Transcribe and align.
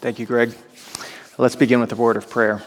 Thank 0.00 0.18
you, 0.18 0.26
Greg. 0.26 0.54
Let's 1.38 1.56
begin 1.56 1.80
with 1.80 1.92
a 1.92 1.96
word 1.96 2.16
of 2.16 2.28
prayer. 2.28 2.62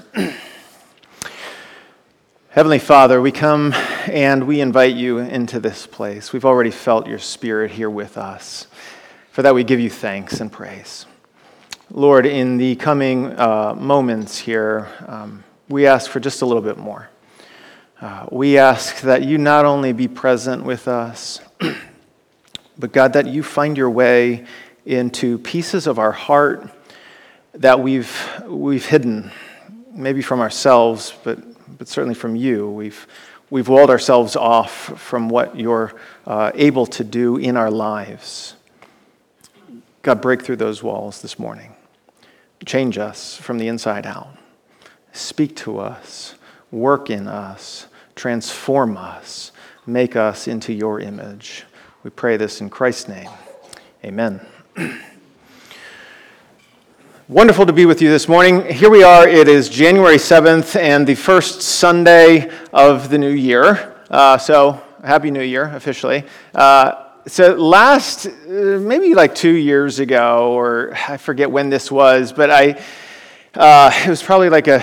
Heavenly 2.49 2.79
Father, 2.79 3.21
we 3.21 3.31
come 3.31 3.73
and 4.07 4.47
we 4.47 4.59
invite 4.59 4.95
you 4.95 5.19
into 5.19 5.59
this 5.59 5.85
place. 5.85 6.33
We've 6.33 6.45
already 6.45 6.71
felt 6.71 7.07
your 7.07 7.19
spirit 7.19 7.71
here 7.71 7.89
with 7.89 8.17
us. 8.17 8.67
For 9.31 9.43
that, 9.43 9.53
we 9.53 9.63
give 9.63 9.79
you 9.79 9.89
thanks 9.89 10.41
and 10.41 10.51
praise. 10.51 11.05
Lord, 11.91 12.25
in 12.25 12.57
the 12.57 12.75
coming 12.77 13.37
uh, 13.39 13.75
moments 13.75 14.37
here, 14.37 14.89
um, 15.07 15.43
we 15.69 15.85
ask 15.85 16.09
for 16.09 16.19
just 16.19 16.41
a 16.41 16.45
little 16.45 16.63
bit 16.63 16.77
more. 16.77 17.09
Uh, 18.01 18.25
we 18.31 18.57
ask 18.57 19.01
that 19.01 19.23
you 19.23 19.37
not 19.37 19.63
only 19.65 19.93
be 19.93 20.07
present 20.07 20.63
with 20.63 20.87
us, 20.87 21.39
but 22.81 22.91
God, 22.91 23.13
that 23.13 23.27
you 23.27 23.43
find 23.43 23.77
your 23.77 23.91
way 23.91 24.45
into 24.85 25.37
pieces 25.37 25.85
of 25.85 25.99
our 25.99 26.11
heart 26.11 26.67
that 27.53 27.79
we've, 27.79 28.11
we've 28.47 28.85
hidden, 28.85 29.31
maybe 29.93 30.23
from 30.23 30.39
ourselves, 30.39 31.13
but, 31.23 31.39
but 31.77 31.87
certainly 31.87 32.15
from 32.15 32.35
you. 32.35 32.69
We've, 32.69 33.07
we've 33.51 33.67
walled 33.67 33.91
ourselves 33.91 34.35
off 34.35 34.99
from 34.99 35.29
what 35.29 35.55
you're 35.55 35.93
uh, 36.25 36.51
able 36.55 36.87
to 36.87 37.03
do 37.03 37.37
in 37.37 37.55
our 37.55 37.69
lives. 37.69 38.55
God, 40.01 40.19
break 40.19 40.41
through 40.41 40.55
those 40.55 40.81
walls 40.81 41.21
this 41.21 41.37
morning. 41.37 41.75
Change 42.65 42.97
us 42.97 43.37
from 43.37 43.59
the 43.59 43.67
inside 43.67 44.07
out. 44.07 44.35
Speak 45.13 45.55
to 45.57 45.77
us, 45.77 46.33
work 46.71 47.11
in 47.11 47.27
us, 47.27 47.85
transform 48.15 48.97
us, 48.97 49.51
make 49.85 50.15
us 50.15 50.47
into 50.47 50.73
your 50.73 50.99
image. 50.99 51.65
We 52.03 52.09
pray 52.09 52.35
this 52.35 52.61
in 52.61 52.71
Christ's 52.71 53.09
name. 53.09 53.29
Amen. 54.03 54.41
Wonderful 57.27 57.67
to 57.67 57.73
be 57.73 57.85
with 57.85 58.01
you 58.01 58.09
this 58.09 58.27
morning. 58.27 58.65
Here 58.65 58.89
we 58.89 59.03
are. 59.03 59.27
It 59.27 59.47
is 59.47 59.69
January 59.69 60.15
7th 60.15 60.75
and 60.75 61.05
the 61.05 61.13
first 61.13 61.61
Sunday 61.61 62.49
of 62.73 63.11
the 63.11 63.19
new 63.19 63.29
year. 63.29 63.95
Uh, 64.09 64.39
so, 64.39 64.81
Happy 65.03 65.29
New 65.29 65.43
Year, 65.43 65.65
officially. 65.75 66.23
Uh, 66.55 67.05
so, 67.27 67.53
last, 67.53 68.25
uh, 68.25 68.31
maybe 68.49 69.13
like 69.13 69.35
two 69.35 69.53
years 69.53 69.99
ago, 69.99 70.53
or 70.53 70.95
I 71.07 71.17
forget 71.17 71.51
when 71.51 71.69
this 71.69 71.91
was, 71.91 72.33
but 72.33 72.49
I. 72.49 72.81
Uh, 73.53 73.91
it 74.05 74.09
was 74.09 74.23
probably 74.23 74.49
like 74.49 74.69
a, 74.69 74.81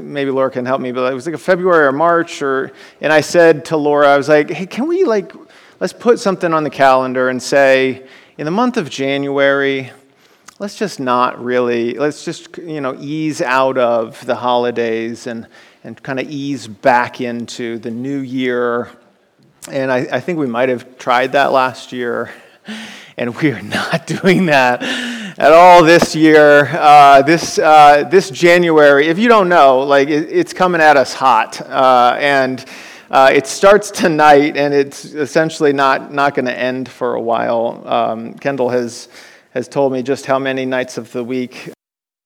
maybe 0.00 0.30
Laura 0.30 0.50
can 0.50 0.64
help 0.64 0.80
me, 0.80 0.90
but 0.90 1.12
it 1.12 1.14
was 1.14 1.26
like 1.26 1.34
a 1.34 1.38
February 1.38 1.86
or 1.86 1.92
March, 1.92 2.40
or, 2.40 2.72
and 3.02 3.12
I 3.12 3.20
said 3.20 3.66
to 3.66 3.76
Laura, 3.76 4.08
I 4.08 4.16
was 4.16 4.26
like, 4.26 4.48
hey, 4.48 4.64
can 4.64 4.88
we 4.88 5.04
like, 5.04 5.34
let's 5.80 5.92
put 5.92 6.18
something 6.18 6.52
on 6.52 6.64
the 6.64 6.70
calendar 6.70 7.28
and 7.28 7.42
say, 7.42 8.06
in 8.36 8.44
the 8.44 8.50
month 8.50 8.76
of 8.76 8.90
January, 8.90 9.92
let's 10.58 10.76
just 10.76 10.98
not 10.98 11.42
really, 11.42 11.94
let's 11.94 12.24
just, 12.24 12.58
you 12.58 12.80
know, 12.80 12.96
ease 12.98 13.40
out 13.40 13.78
of 13.78 14.24
the 14.26 14.34
holidays 14.34 15.26
and, 15.26 15.46
and 15.84 16.02
kind 16.02 16.18
of 16.18 16.28
ease 16.28 16.66
back 16.66 17.20
into 17.20 17.78
the 17.78 17.90
new 17.90 18.18
year. 18.18 18.90
And 19.70 19.92
I, 19.92 19.98
I 20.12 20.20
think 20.20 20.38
we 20.38 20.46
might 20.46 20.68
have 20.68 20.98
tried 20.98 21.32
that 21.32 21.52
last 21.52 21.92
year, 21.92 22.32
and 23.16 23.36
we 23.36 23.52
are 23.52 23.62
not 23.62 24.06
doing 24.06 24.46
that 24.46 24.82
at 24.82 25.52
all 25.52 25.84
this 25.84 26.16
year. 26.16 26.66
Uh, 26.72 27.22
this, 27.22 27.58
uh, 27.58 28.02
this 28.10 28.30
January, 28.30 29.06
if 29.06 29.18
you 29.18 29.28
don't 29.28 29.48
know, 29.48 29.80
like 29.80 30.08
it, 30.08 30.28
it's 30.30 30.52
coming 30.52 30.80
at 30.80 30.96
us 30.96 31.14
hot. 31.14 31.60
Uh, 31.60 32.16
and 32.18 32.64
uh, 33.10 33.30
it 33.32 33.46
starts 33.46 33.90
tonight, 33.90 34.56
and 34.56 34.74
it's 34.74 35.04
essentially 35.04 35.72
not, 35.72 36.12
not 36.12 36.34
going 36.34 36.46
to 36.46 36.58
end 36.58 36.88
for 36.88 37.14
a 37.14 37.20
while. 37.20 37.82
Um, 37.86 38.34
Kendall 38.34 38.68
has 38.68 39.08
has 39.58 39.66
told 39.66 39.92
me 39.92 40.02
just 40.02 40.26
how 40.26 40.38
many 40.38 40.66
nights 40.66 40.98
of 40.98 41.10
the 41.12 41.24
week, 41.24 41.70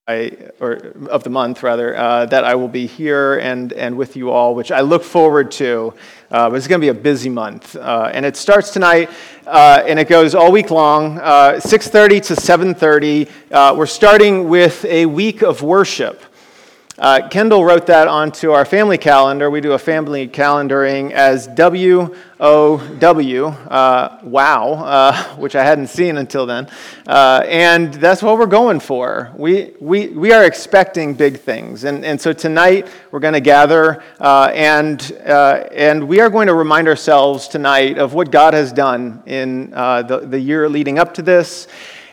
I, 0.09 0.37
or 0.61 0.93
of 1.09 1.23
the 1.23 1.31
month 1.31 1.63
rather, 1.63 1.97
uh, 1.97 2.27
that 2.27 2.45
I 2.45 2.57
will 2.57 2.69
be 2.69 2.87
here 2.87 3.39
and, 3.39 3.73
and 3.73 3.97
with 3.97 4.17
you 4.17 4.31
all, 4.31 4.55
which 4.55 4.73
I 4.73 4.81
look 4.81 5.05
forward 5.05 5.51
to. 5.53 5.95
Uh, 6.31 6.51
but 6.51 6.57
it's 6.57 6.67
going 6.67 6.81
to 6.81 6.85
be 6.85 6.89
a 6.89 6.95
busy 6.95 7.31
month, 7.31 7.77
uh, 7.77 8.11
and 8.13 8.27
it 8.27 8.37
starts 8.37 8.71
tonight, 8.71 9.11
uh, 9.47 9.83
and 9.87 9.99
it 9.99 10.09
goes 10.09 10.35
all 10.35 10.51
week 10.51 10.71
long, 10.71 11.19
6:30 11.19 12.17
uh, 12.17 12.21
to 12.21 12.35
7:30. 12.35 13.31
Uh, 13.51 13.75
we're 13.77 13.87
starting 13.87 14.49
with 14.49 14.85
a 14.87 15.07
week 15.07 15.43
of 15.43 15.63
worship. 15.63 16.23
Uh, 17.03 17.27
Kendall 17.29 17.65
wrote 17.65 17.87
that 17.89 18.07
onto 18.07 18.53
our 18.53 18.65
family 18.65 18.97
calendar. 18.97 19.51
We 19.51 19.61
do 19.61 19.73
a 19.73 19.79
family 19.79 20.29
calendaring 20.29 21.11
as 21.11 21.49
W 21.49 22.15
O 22.39 22.79
W, 23.01 23.47
uh, 23.47 24.21
wow, 24.23 24.75
uh, 24.75 25.25
which 25.37 25.57
I 25.57 25.65
hadn't 25.65 25.89
seen 25.89 26.17
until 26.17 26.47
then. 26.47 26.69
Uh, 27.05 27.43
and 27.49 27.93
that's 27.95 28.23
what 28.23 28.39
we're 28.39 28.47
going 28.47 28.79
for. 28.79 29.33
We, 29.37 29.73
we, 29.81 30.11
we 30.11 30.33
are 30.33 30.45
expecting 30.45 31.15
big 31.15 31.41
things. 31.41 31.83
And, 31.83 32.05
and 32.05 32.21
so 32.21 32.33
tonight 32.33 32.87
we're 33.11 33.19
going 33.19 33.35
to 33.35 33.41
gather 33.41 34.01
uh, 34.21 34.53
and, 34.55 35.03
and 35.25 36.07
we 36.07 36.21
are 36.21 36.31
going 36.31 36.47
to 36.47 36.55
remind 36.55 36.87
ourselves 36.87 37.49
tonight 37.49 37.99
of 37.99 38.15
what 38.15 38.31
God 38.31 38.55
has 38.55 38.73
done 38.73 39.25
in 39.27 39.71
the, 39.71 40.25
the 40.25 40.39
year 40.39 40.69
leading 40.69 41.01
up 41.01 41.15
to 41.15 41.23
this 41.23 41.67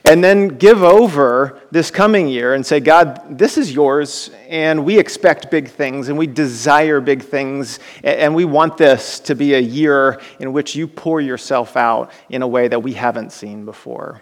and 0.10 0.24
then 0.24 0.48
give 0.48 0.82
over 0.82 1.62
this 1.70 1.92
coming 1.92 2.28
year 2.28 2.56
and 2.56 2.66
say, 2.66 2.80
God, 2.80 3.38
this 3.38 3.60
is 3.60 3.72
yours, 3.72 4.32
and 4.48 4.84
we 4.84 4.98
expect 4.98 5.52
big 5.52 5.70
things, 5.70 6.10
and 6.10 6.18
we 6.18 6.26
desire 6.26 7.00
big 7.00 7.22
things, 7.22 7.80
and 8.04 8.34
we 8.34 8.44
want 8.44 8.76
this 8.76 9.20
to 9.20 9.36
be 9.36 9.54
a 9.54 9.60
year 9.60 10.20
in 10.40 10.52
which 10.52 10.76
you 10.76 10.88
pour 10.88 11.22
yourself 11.22 11.78
out 11.78 12.10
in 12.28 12.42
a 12.42 12.48
way 12.48 12.68
that 12.68 12.82
we 12.82 12.94
haven't 12.94 13.32
seen 13.32 13.66
before. 13.66 14.20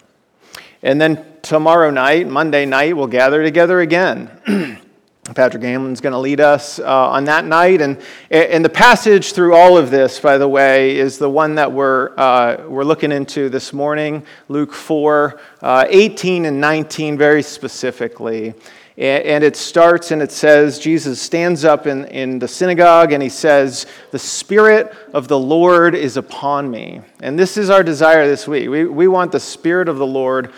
And 0.82 1.00
then 1.00 1.24
tomorrow 1.40 1.88
night, 1.88 2.28
Monday 2.28 2.66
night, 2.66 2.94
we'll 2.94 3.06
gather 3.06 3.42
together 3.42 3.80
again. 3.80 4.82
Patrick 5.34 5.62
Hamlin's 5.62 6.00
going 6.00 6.12
to 6.12 6.18
lead 6.18 6.40
us 6.40 6.78
uh, 6.78 7.10
on 7.10 7.24
that 7.24 7.44
night. 7.44 7.80
And, 7.80 8.00
and 8.30 8.64
the 8.64 8.70
passage 8.70 9.32
through 9.32 9.54
all 9.54 9.76
of 9.76 9.90
this, 9.90 10.18
by 10.20 10.38
the 10.38 10.48
way, 10.48 10.96
is 10.96 11.18
the 11.18 11.28
one 11.28 11.54
that 11.56 11.70
we're, 11.70 12.12
uh, 12.16 12.64
we're 12.66 12.84
looking 12.84 13.12
into 13.12 13.48
this 13.48 13.72
morning 13.72 14.24
Luke 14.48 14.72
4 14.72 15.40
uh, 15.60 15.84
18 15.88 16.46
and 16.46 16.60
19, 16.60 17.18
very 17.18 17.42
specifically. 17.42 18.54
And 18.96 19.44
it 19.44 19.54
starts 19.54 20.10
and 20.10 20.20
it 20.20 20.32
says, 20.32 20.80
Jesus 20.80 21.22
stands 21.22 21.64
up 21.64 21.86
in, 21.86 22.06
in 22.06 22.40
the 22.40 22.48
synagogue 22.48 23.12
and 23.12 23.22
he 23.22 23.28
says, 23.28 23.86
The 24.10 24.18
Spirit 24.18 24.92
of 25.14 25.28
the 25.28 25.38
Lord 25.38 25.94
is 25.94 26.16
upon 26.16 26.68
me. 26.68 27.02
And 27.20 27.38
this 27.38 27.56
is 27.56 27.70
our 27.70 27.84
desire 27.84 28.26
this 28.26 28.48
week. 28.48 28.68
We, 28.68 28.86
we 28.86 29.06
want 29.06 29.30
the 29.30 29.38
Spirit 29.38 29.88
of 29.88 29.98
the 29.98 30.06
Lord 30.06 30.52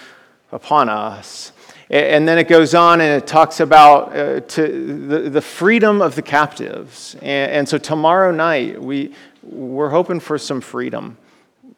upon 0.53 0.89
us. 0.89 1.53
And 1.91 2.29
then 2.29 2.39
it 2.39 2.47
goes 2.47 2.73
on 2.73 3.01
and 3.01 3.21
it 3.21 3.27
talks 3.27 3.59
about 3.59 4.17
uh, 4.17 4.41
to 4.41 5.09
the, 5.09 5.29
the 5.29 5.41
freedom 5.41 6.01
of 6.01 6.15
the 6.15 6.23
captives. 6.23 7.17
And, 7.17 7.51
and 7.51 7.69
so 7.69 7.79
tomorrow 7.79 8.31
night, 8.31 8.81
we, 8.81 9.13
we're 9.43 9.89
hoping 9.89 10.21
for 10.21 10.39
some 10.39 10.61
freedom. 10.61 11.19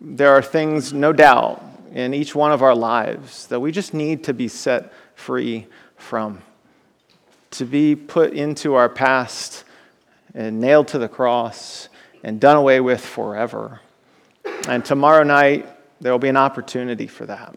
There 0.02 0.30
are 0.30 0.42
things, 0.42 0.92
no 0.92 1.14
doubt, 1.14 1.64
in 1.94 2.12
each 2.12 2.34
one 2.34 2.52
of 2.52 2.62
our 2.62 2.74
lives 2.74 3.46
that 3.46 3.60
we 3.60 3.72
just 3.72 3.94
need 3.94 4.24
to 4.24 4.34
be 4.34 4.48
set 4.48 4.92
free 5.14 5.66
from, 5.96 6.42
to 7.52 7.64
be 7.64 7.96
put 7.96 8.34
into 8.34 8.74
our 8.74 8.90
past 8.90 9.64
and 10.34 10.60
nailed 10.60 10.88
to 10.88 10.98
the 10.98 11.08
cross 11.08 11.88
and 12.22 12.38
done 12.38 12.56
away 12.56 12.80
with 12.80 13.00
forever. 13.00 13.80
And 14.68 14.84
tomorrow 14.84 15.22
night, 15.22 15.66
there 16.02 16.12
will 16.12 16.18
be 16.18 16.28
an 16.28 16.36
opportunity 16.36 17.06
for 17.06 17.24
that. 17.26 17.56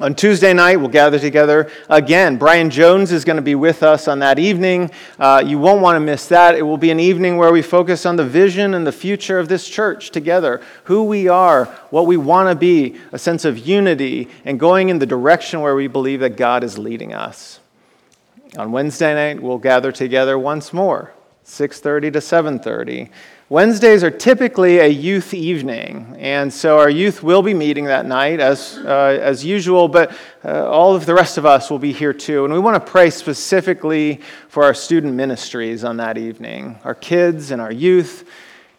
On 0.00 0.14
Tuesday 0.14 0.52
night, 0.52 0.76
we'll 0.76 0.88
gather 0.88 1.18
together 1.18 1.68
again. 1.88 2.36
Brian 2.36 2.70
Jones 2.70 3.10
is 3.10 3.24
going 3.24 3.34
to 3.34 3.42
be 3.42 3.56
with 3.56 3.82
us 3.82 4.06
on 4.06 4.20
that 4.20 4.38
evening. 4.38 4.92
Uh, 5.18 5.42
you 5.44 5.58
won't 5.58 5.80
want 5.80 5.96
to 5.96 6.00
miss 6.00 6.28
that. 6.28 6.54
It 6.54 6.62
will 6.62 6.76
be 6.76 6.92
an 6.92 7.00
evening 7.00 7.36
where 7.36 7.50
we 7.50 7.62
focus 7.62 8.06
on 8.06 8.14
the 8.14 8.24
vision 8.24 8.74
and 8.74 8.86
the 8.86 8.92
future 8.92 9.40
of 9.40 9.48
this 9.48 9.68
church 9.68 10.10
together 10.10 10.62
who 10.84 11.02
we 11.02 11.26
are, 11.26 11.64
what 11.90 12.06
we 12.06 12.16
want 12.16 12.48
to 12.48 12.54
be, 12.54 12.96
a 13.10 13.18
sense 13.18 13.44
of 13.44 13.58
unity, 13.58 14.28
and 14.44 14.60
going 14.60 14.88
in 14.88 15.00
the 15.00 15.06
direction 15.06 15.62
where 15.62 15.74
we 15.74 15.88
believe 15.88 16.20
that 16.20 16.36
God 16.36 16.62
is 16.62 16.78
leading 16.78 17.12
us. 17.12 17.58
On 18.56 18.70
Wednesday 18.70 19.14
night, 19.14 19.42
we'll 19.42 19.58
gather 19.58 19.90
together 19.90 20.38
once 20.38 20.72
more, 20.72 21.12
6:30 21.44 22.12
to 22.12 22.20
7:30. 22.20 23.10
Wednesdays 23.50 24.04
are 24.04 24.10
typically 24.10 24.78
a 24.78 24.88
youth 24.88 25.32
evening, 25.32 26.14
and 26.18 26.52
so 26.52 26.78
our 26.78 26.90
youth 26.90 27.22
will 27.22 27.40
be 27.40 27.54
meeting 27.54 27.86
that 27.86 28.04
night 28.04 28.40
as, 28.40 28.76
uh, 28.84 29.18
as 29.22 29.42
usual, 29.42 29.88
but 29.88 30.14
uh, 30.44 30.68
all 30.68 30.94
of 30.94 31.06
the 31.06 31.14
rest 31.14 31.38
of 31.38 31.46
us 31.46 31.70
will 31.70 31.78
be 31.78 31.94
here 31.94 32.12
too. 32.12 32.44
And 32.44 32.52
we 32.52 32.60
want 32.60 32.74
to 32.74 32.92
pray 32.92 33.08
specifically 33.08 34.20
for 34.50 34.64
our 34.64 34.74
student 34.74 35.14
ministries 35.14 35.82
on 35.82 35.96
that 35.96 36.18
evening, 36.18 36.78
our 36.84 36.94
kids 36.94 37.50
and 37.50 37.62
our 37.62 37.72
youth. 37.72 38.28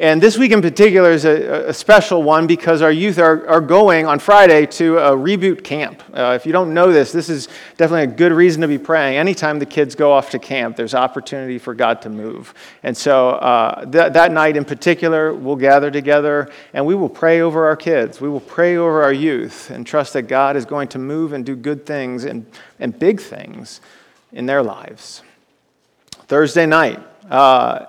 And 0.01 0.21
this 0.21 0.37
week 0.37 0.53
in 0.53 0.61
particular 0.61 1.11
is 1.11 1.25
a, 1.25 1.67
a 1.67 1.73
special 1.73 2.23
one 2.23 2.47
because 2.47 2.81
our 2.81 2.91
youth 2.91 3.19
are, 3.19 3.45
are 3.49 3.59
going 3.59 4.05
on 4.05 4.19
Friday 4.19 4.65
to 4.67 4.97
a 4.97 5.11
reboot 5.11 5.61
camp. 5.61 6.01
Uh, 6.13 6.37
if 6.37 6.45
you 6.45 6.53
don't 6.53 6.73
know 6.73 6.93
this, 6.93 7.11
this 7.11 7.27
is 7.27 7.49
definitely 7.75 8.03
a 8.03 8.15
good 8.15 8.31
reason 8.31 8.61
to 8.61 8.69
be 8.69 8.77
praying. 8.77 9.17
Anytime 9.17 9.59
the 9.59 9.65
kids 9.65 9.95
go 9.95 10.13
off 10.13 10.29
to 10.29 10.39
camp, 10.39 10.77
there's 10.77 10.95
opportunity 10.95 11.59
for 11.59 11.73
God 11.73 12.01
to 12.03 12.09
move. 12.09 12.53
And 12.81 12.95
so 12.95 13.31
uh, 13.31 13.83
th- 13.83 14.13
that 14.13 14.31
night 14.31 14.55
in 14.55 14.63
particular, 14.63 15.33
we'll 15.33 15.57
gather 15.57 15.91
together 15.91 16.49
and 16.73 16.85
we 16.85 16.95
will 16.95 17.09
pray 17.09 17.41
over 17.41 17.65
our 17.65 17.75
kids. 17.75 18.21
We 18.21 18.29
will 18.29 18.39
pray 18.39 18.77
over 18.77 19.03
our 19.03 19.11
youth 19.11 19.69
and 19.69 19.85
trust 19.85 20.13
that 20.13 20.23
God 20.23 20.55
is 20.55 20.63
going 20.63 20.87
to 20.89 20.97
move 20.97 21.33
and 21.33 21.45
do 21.45 21.57
good 21.57 21.85
things 21.85 22.23
and, 22.23 22.45
and 22.79 22.97
big 22.97 23.19
things 23.19 23.81
in 24.31 24.45
their 24.45 24.63
lives. 24.63 25.23
Thursday 26.27 26.65
night, 26.65 27.05
uh, 27.29 27.87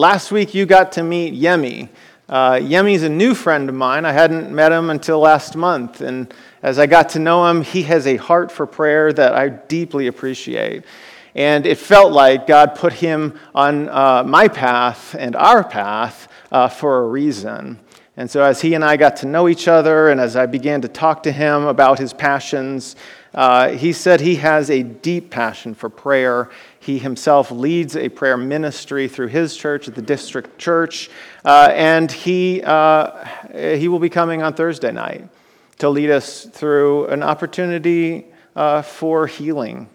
Last 0.00 0.32
week 0.32 0.54
you 0.54 0.64
got 0.64 0.92
to 0.92 1.02
meet 1.02 1.34
Yemi. 1.34 1.90
Uh, 2.26 2.52
Yemi's 2.52 3.02
a 3.02 3.08
new 3.10 3.34
friend 3.34 3.68
of 3.68 3.74
mine. 3.74 4.06
I 4.06 4.12
hadn't 4.12 4.50
met 4.50 4.72
him 4.72 4.88
until 4.88 5.18
last 5.18 5.56
month. 5.56 6.00
And 6.00 6.32
as 6.62 6.78
I 6.78 6.86
got 6.86 7.10
to 7.10 7.18
know 7.18 7.46
him, 7.46 7.60
he 7.60 7.82
has 7.82 8.06
a 8.06 8.16
heart 8.16 8.50
for 8.50 8.64
prayer 8.64 9.12
that 9.12 9.34
I 9.34 9.50
deeply 9.50 10.06
appreciate. 10.06 10.86
And 11.34 11.66
it 11.66 11.76
felt 11.76 12.12
like 12.12 12.46
God 12.46 12.76
put 12.76 12.94
him 12.94 13.38
on 13.54 13.90
uh, 13.90 14.24
my 14.24 14.48
path 14.48 15.14
and 15.18 15.36
our 15.36 15.62
path 15.62 16.28
uh, 16.50 16.68
for 16.68 17.00
a 17.00 17.06
reason. 17.06 17.78
And 18.16 18.30
so, 18.30 18.42
as 18.42 18.62
he 18.62 18.72
and 18.72 18.82
I 18.82 18.96
got 18.96 19.16
to 19.16 19.26
know 19.26 19.50
each 19.50 19.68
other, 19.68 20.08
and 20.08 20.18
as 20.18 20.34
I 20.34 20.46
began 20.46 20.80
to 20.80 20.88
talk 20.88 21.22
to 21.24 21.32
him 21.32 21.64
about 21.64 21.98
his 21.98 22.14
passions, 22.14 22.96
uh, 23.34 23.68
he 23.68 23.92
said 23.92 24.20
he 24.20 24.36
has 24.36 24.70
a 24.70 24.82
deep 24.82 25.30
passion 25.30 25.74
for 25.74 25.88
prayer 25.88 26.48
he 26.80 26.98
himself 26.98 27.50
leads 27.50 27.94
a 27.94 28.08
prayer 28.08 28.38
ministry 28.38 29.06
through 29.06 29.28
his 29.28 29.54
church 29.54 29.86
at 29.86 29.94
the 29.94 30.02
district 30.02 30.58
church, 30.58 31.10
uh, 31.44 31.70
and 31.72 32.10
he, 32.10 32.62
uh, 32.62 33.24
he 33.52 33.86
will 33.86 33.98
be 33.98 34.08
coming 34.08 34.42
on 34.42 34.54
Thursday 34.54 34.90
night 34.90 35.28
to 35.78 35.90
lead 35.90 36.10
us 36.10 36.46
through 36.46 37.06
an 37.08 37.22
opportunity 37.22 38.26
uh, 38.56 38.80
for 38.80 39.26
healing. 39.26 39.88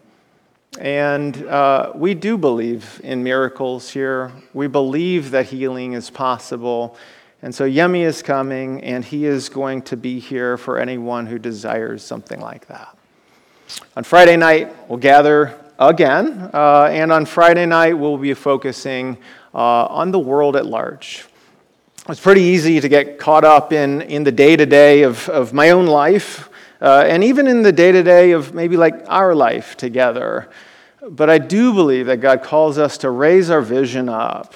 And 0.78 1.36
uh, 1.46 1.90
we 1.94 2.14
do 2.14 2.38
believe 2.38 3.00
in 3.02 3.22
miracles 3.24 3.90
here. 3.90 4.30
We 4.54 4.68
believe 4.68 5.32
that 5.32 5.46
healing 5.46 5.94
is 5.94 6.08
possible. 6.08 6.96
And 7.42 7.52
so 7.52 7.68
Yemi 7.68 8.02
is 8.02 8.22
coming, 8.22 8.82
and 8.84 9.04
he 9.04 9.26
is 9.26 9.48
going 9.48 9.82
to 9.82 9.96
be 9.96 10.20
here 10.20 10.56
for 10.56 10.78
anyone 10.78 11.26
who 11.26 11.38
desires 11.38 12.04
something 12.04 12.40
like 12.40 12.66
that. 12.68 12.96
On 13.96 14.04
Friday 14.04 14.36
night, 14.36 14.72
we'll 14.88 14.98
gather 14.98 15.58
again. 15.78 16.50
Uh, 16.52 16.88
and 16.90 17.12
on 17.12 17.26
Friday 17.26 17.66
night, 17.66 17.94
we'll 17.94 18.18
be 18.18 18.34
focusing 18.34 19.18
uh, 19.54 19.86
on 19.86 20.10
the 20.10 20.18
world 20.18 20.56
at 20.56 20.66
large. 20.66 21.26
It's 22.08 22.20
pretty 22.20 22.42
easy 22.42 22.80
to 22.80 22.88
get 22.88 23.18
caught 23.18 23.44
up 23.44 23.72
in, 23.72 24.02
in 24.02 24.22
the 24.22 24.32
day 24.32 24.56
to 24.56 24.66
day 24.66 25.02
of 25.02 25.52
my 25.52 25.70
own 25.70 25.86
life, 25.86 26.48
uh, 26.80 27.04
and 27.06 27.24
even 27.24 27.46
in 27.46 27.62
the 27.62 27.72
day 27.72 27.90
to 27.90 28.02
day 28.02 28.32
of 28.32 28.54
maybe 28.54 28.76
like 28.76 28.94
our 29.08 29.34
life 29.34 29.76
together. 29.76 30.48
But 31.08 31.30
I 31.30 31.38
do 31.38 31.72
believe 31.72 32.06
that 32.06 32.18
God 32.18 32.42
calls 32.42 32.78
us 32.78 32.98
to 32.98 33.10
raise 33.10 33.50
our 33.50 33.60
vision 33.60 34.08
up 34.08 34.54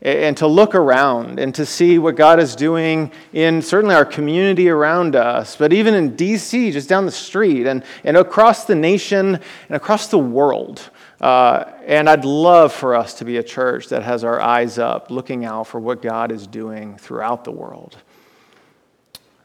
and 0.00 0.36
to 0.36 0.46
look 0.46 0.74
around 0.74 1.40
and 1.40 1.54
to 1.56 1.66
see 1.66 1.98
what 1.98 2.14
God 2.14 2.38
is 2.38 2.54
doing 2.54 3.10
in 3.32 3.60
certainly 3.60 3.96
our 3.96 4.04
community 4.04 4.68
around 4.68 5.16
us, 5.16 5.56
but 5.56 5.72
even 5.72 5.94
in 5.94 6.16
DC, 6.16 6.72
just 6.72 6.88
down 6.88 7.04
the 7.04 7.10
street, 7.10 7.66
and, 7.66 7.82
and 8.04 8.16
across 8.16 8.64
the 8.64 8.76
nation 8.76 9.34
and 9.34 9.76
across 9.76 10.06
the 10.06 10.18
world. 10.18 10.90
Uh, 11.20 11.72
and 11.84 12.08
I'd 12.08 12.24
love 12.24 12.72
for 12.72 12.94
us 12.94 13.14
to 13.14 13.24
be 13.24 13.38
a 13.38 13.42
church 13.42 13.88
that 13.88 14.04
has 14.04 14.22
our 14.22 14.40
eyes 14.40 14.78
up, 14.78 15.10
looking 15.10 15.44
out 15.44 15.66
for 15.66 15.80
what 15.80 16.00
God 16.00 16.30
is 16.30 16.46
doing 16.46 16.96
throughout 16.96 17.42
the 17.42 17.50
world. 17.50 17.96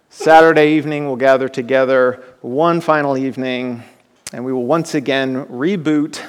Saturday 0.10 0.74
evening, 0.74 1.08
we'll 1.08 1.16
gather 1.16 1.50
together 1.50 2.24
one 2.42 2.80
final 2.80 3.18
evening 3.18 3.82
and 4.34 4.44
we 4.44 4.52
will 4.52 4.66
once 4.66 4.96
again 4.96 5.46
reboot 5.46 6.20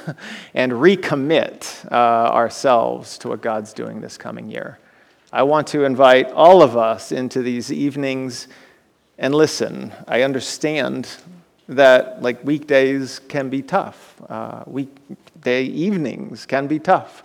and 0.53 0.71
recommit 0.71 1.91
uh, 1.91 1.95
ourselves 2.31 3.17
to 3.17 3.29
what 3.29 3.41
God's 3.41 3.73
doing 3.73 3.99
this 3.99 4.15
coming 4.15 4.49
year. 4.49 4.77
I 5.33 5.41
want 5.43 5.67
to 5.69 5.83
invite 5.83 6.31
all 6.31 6.61
of 6.61 6.77
us 6.77 7.11
into 7.11 7.41
these 7.41 7.71
evenings 7.71 8.47
and 9.17 9.33
listen. 9.33 9.91
I 10.07 10.21
understand 10.21 11.09
that 11.67 12.21
like 12.21 12.43
weekdays 12.45 13.19
can 13.27 13.49
be 13.49 13.63
tough. 13.63 14.21
Uh, 14.29 14.63
weekday 14.67 15.63
evenings 15.63 16.45
can 16.45 16.67
be 16.67 16.77
tough. 16.77 17.23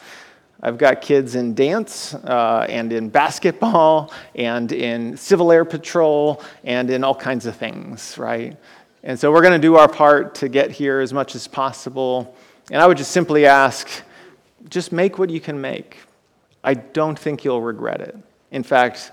I've 0.63 0.79
got 0.79 1.01
kids 1.03 1.35
in 1.37 1.55
dance 1.55 2.15
uh, 2.15 2.67
and 2.69 2.93
in 2.93 3.11
basketball 3.11 4.13
and 4.35 4.73
in 4.73 5.17
Civil 5.17 5.53
Air 5.53 5.65
Patrol 5.65 6.43
and 6.65 6.91
in 6.91 7.05
all 7.05 7.15
kinds 7.15 7.47
of 7.47 7.57
things, 7.57 8.17
right? 8.19 8.57
And 9.03 9.19
so 9.19 9.33
we're 9.33 9.41
going 9.43 9.53
to 9.53 9.59
do 9.59 9.77
our 9.77 9.89
part 9.89 10.35
to 10.37 10.49
get 10.49 10.71
here 10.71 11.01
as 11.01 11.13
much 11.13 11.35
as 11.35 11.49
possible. 11.49 12.37
And 12.71 12.83
I 12.83 12.87
would 12.87 12.99
just 12.99 13.13
simply 13.13 13.47
ask 13.47 13.89
just 14.69 14.93
make 14.93 15.19
what 15.19 15.31
you 15.31 15.41
can 15.41 15.61
make. 15.61 15.99
I 16.63 16.75
don't 16.75 17.19
think 17.19 17.45
you'll 17.45 17.63
regret 17.63 18.01
it. 18.01 18.17
In 18.51 18.63
fact, 18.63 19.13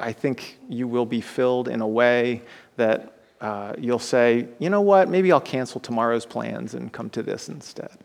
I 0.00 0.12
think 0.12 0.58
you 0.68 0.88
will 0.88 1.06
be 1.06 1.20
filled 1.20 1.68
in 1.68 1.80
a 1.80 1.86
way 1.86 2.42
that 2.76 3.12
uh, 3.40 3.74
you'll 3.78 3.98
say, 3.98 4.48
you 4.58 4.70
know 4.70 4.80
what, 4.80 5.08
maybe 5.08 5.30
I'll 5.30 5.40
cancel 5.40 5.80
tomorrow's 5.80 6.26
plans 6.26 6.74
and 6.74 6.92
come 6.92 7.10
to 7.10 7.22
this 7.22 7.48
instead. 7.48 7.96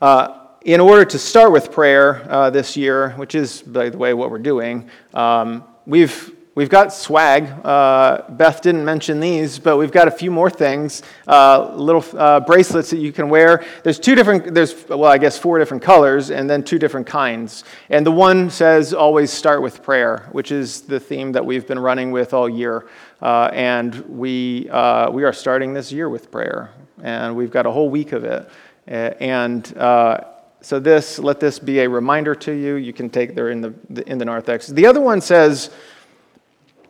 Uh, 0.00 0.38
in 0.62 0.80
order 0.80 1.04
to 1.04 1.18
start 1.18 1.52
with 1.52 1.70
prayer 1.70 2.26
uh, 2.30 2.48
this 2.48 2.76
year, 2.76 3.10
which 3.12 3.34
is, 3.34 3.60
by 3.60 3.90
the 3.90 3.98
way, 3.98 4.14
what 4.14 4.30
we're 4.30 4.38
doing, 4.38 4.88
um, 5.12 5.64
we've 5.86 6.33
We've 6.56 6.68
got 6.68 6.92
swag. 6.92 7.50
Uh, 7.64 8.22
Beth 8.28 8.62
didn't 8.62 8.84
mention 8.84 9.18
these, 9.18 9.58
but 9.58 9.76
we've 9.76 9.90
got 9.90 10.06
a 10.06 10.10
few 10.12 10.30
more 10.30 10.48
things. 10.48 11.02
Uh, 11.26 11.74
little 11.74 12.04
uh, 12.16 12.38
bracelets 12.40 12.90
that 12.90 12.98
you 12.98 13.12
can 13.12 13.28
wear. 13.28 13.64
There's 13.82 13.98
two 13.98 14.14
different, 14.14 14.54
there's, 14.54 14.88
well, 14.88 15.06
I 15.06 15.18
guess 15.18 15.36
four 15.36 15.58
different 15.58 15.82
colors, 15.82 16.30
and 16.30 16.48
then 16.48 16.62
two 16.62 16.78
different 16.78 17.08
kinds. 17.08 17.64
And 17.90 18.06
the 18.06 18.12
one 18.12 18.50
says 18.50 18.94
always 18.94 19.32
start 19.32 19.62
with 19.62 19.82
prayer, 19.82 20.28
which 20.30 20.52
is 20.52 20.82
the 20.82 21.00
theme 21.00 21.32
that 21.32 21.44
we've 21.44 21.66
been 21.66 21.80
running 21.80 22.12
with 22.12 22.32
all 22.32 22.48
year. 22.48 22.86
Uh, 23.20 23.50
and 23.52 23.96
we, 24.08 24.68
uh, 24.70 25.10
we 25.10 25.24
are 25.24 25.32
starting 25.32 25.74
this 25.74 25.90
year 25.90 26.08
with 26.08 26.30
prayer, 26.30 26.70
and 27.02 27.34
we've 27.34 27.50
got 27.50 27.66
a 27.66 27.70
whole 27.72 27.90
week 27.90 28.12
of 28.12 28.22
it. 28.22 28.48
And 28.86 29.76
uh, 29.76 30.20
so 30.60 30.78
this, 30.78 31.18
let 31.18 31.40
this 31.40 31.58
be 31.58 31.80
a 31.80 31.88
reminder 31.88 32.36
to 32.36 32.52
you. 32.52 32.76
You 32.76 32.92
can 32.92 33.10
take 33.10 33.34
there 33.34 33.50
in 33.50 33.60
the, 33.60 33.74
in 34.06 34.18
the 34.18 34.24
narthex. 34.24 34.68
The 34.68 34.86
other 34.86 35.00
one 35.00 35.20
says, 35.20 35.70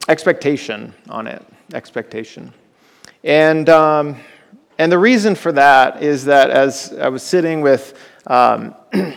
expectation 0.09 0.95
on 1.09 1.27
it. 1.27 1.45
Expectation. 1.73 2.53
And, 3.23 3.69
um, 3.69 4.17
and 4.79 4.93
the 4.93 4.99
reason 4.99 5.35
for 5.35 5.53
that 5.53 6.03
is 6.03 6.25
that 6.27 6.51
as 6.51 6.93
I 7.01 7.09
was 7.09 7.23
sitting 7.23 7.63
with 7.63 7.99
um, 8.27 8.75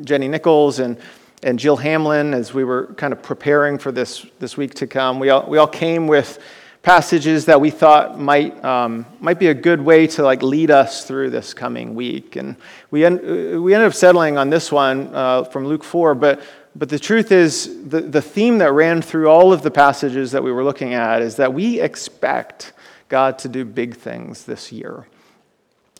Jenny 0.00 0.28
Nichols 0.28 0.78
and, 0.78 0.98
and 1.42 1.58
Jill 1.58 1.76
Hamlin 1.76 2.34
as 2.34 2.54
we 2.54 2.64
were 2.64 2.94
kind 2.94 3.12
of 3.12 3.22
preparing 3.22 3.78
for 3.78 3.90
this, 3.90 4.26
this 4.38 4.56
week 4.56 4.74
to 4.74 4.86
come, 4.86 5.18
we 5.18 5.30
all, 5.30 5.48
we 5.48 5.58
all 5.58 5.66
came 5.66 6.06
with 6.06 6.38
passages 6.82 7.46
that 7.46 7.60
we 7.60 7.70
thought 7.70 8.18
might, 8.18 8.64
um, 8.64 9.04
might 9.20 9.38
be 9.38 9.48
a 9.48 9.54
good 9.54 9.80
way 9.80 10.06
to 10.06 10.22
like 10.22 10.42
lead 10.42 10.70
us 10.70 11.04
through 11.04 11.30
this 11.30 11.52
coming 11.52 11.94
week. 11.94 12.36
And 12.36 12.56
we, 12.90 13.04
en- 13.04 13.62
we 13.62 13.74
ended 13.74 13.88
up 13.88 13.94
settling 13.94 14.38
on 14.38 14.50
this 14.50 14.70
one 14.70 15.12
uh, 15.12 15.44
from 15.44 15.66
Luke 15.66 15.82
4, 15.82 16.14
but 16.14 16.40
but 16.78 16.88
the 16.88 16.98
truth 16.98 17.32
is, 17.32 17.88
the, 17.88 18.00
the 18.00 18.22
theme 18.22 18.58
that 18.58 18.72
ran 18.72 19.02
through 19.02 19.28
all 19.28 19.52
of 19.52 19.62
the 19.62 19.70
passages 19.70 20.30
that 20.30 20.44
we 20.44 20.52
were 20.52 20.62
looking 20.62 20.94
at 20.94 21.22
is 21.22 21.34
that 21.36 21.52
we 21.52 21.80
expect 21.80 22.72
God 23.08 23.36
to 23.40 23.48
do 23.48 23.64
big 23.64 23.96
things 23.96 24.44
this 24.44 24.70
year. 24.70 25.08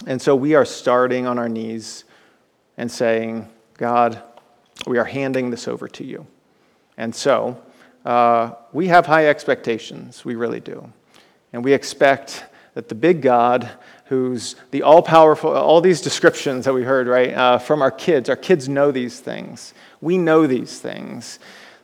And 0.07 0.23
so 0.23 0.37
we 0.37 0.55
are 0.55 0.65
starting 0.65 1.27
on 1.27 1.37
our 1.37 1.49
knees 1.49 2.05
and 2.77 2.89
saying, 2.89 3.49
God, 3.77 4.23
we 4.87 4.99
are 4.99 5.05
handing 5.05 5.51
this 5.51 5.67
over 5.67 5.89
to 5.89 6.05
you. 6.05 6.29
And 6.97 7.13
so 7.13 7.61
uh, 8.05 8.53
we 8.73 8.87
have 8.87 9.07
high 9.07 9.27
expectations, 9.27 10.25
we 10.25 10.37
really 10.37 10.61
do. 10.61 10.93
And 11.53 11.65
we 11.65 11.73
expect 11.73 12.45
that 12.75 12.89
the 12.89 12.95
big 12.95 13.23
God, 13.23 13.69
who's 14.05 14.55
the 14.71 14.83
all 14.83 15.03
powerful, 15.03 15.53
all 15.53 15.81
these 15.81 16.01
descriptions 16.01 16.67
that 16.67 16.73
we 16.73 16.85
heard, 16.85 17.09
right, 17.09 17.35
uh, 17.35 17.59
from 17.59 17.83
our 17.83 17.91
kids, 17.91 18.29
our 18.29 18.37
kids 18.37 18.69
know 18.69 18.93
these 18.93 19.19
things. 19.19 19.75
We 20.01 20.19
know 20.19 20.47
these 20.47 20.79
things. 20.79 21.39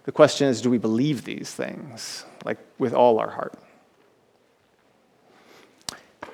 The 0.05 0.13
question 0.13 0.49
is 0.49 0.61
do 0.61 0.71
we 0.71 0.79
believe 0.79 1.25
these 1.25 1.53
things, 1.53 2.25
like 2.45 2.59
with 2.79 2.93
all 2.93 3.19
our 3.19 3.31
heart? 3.31 3.55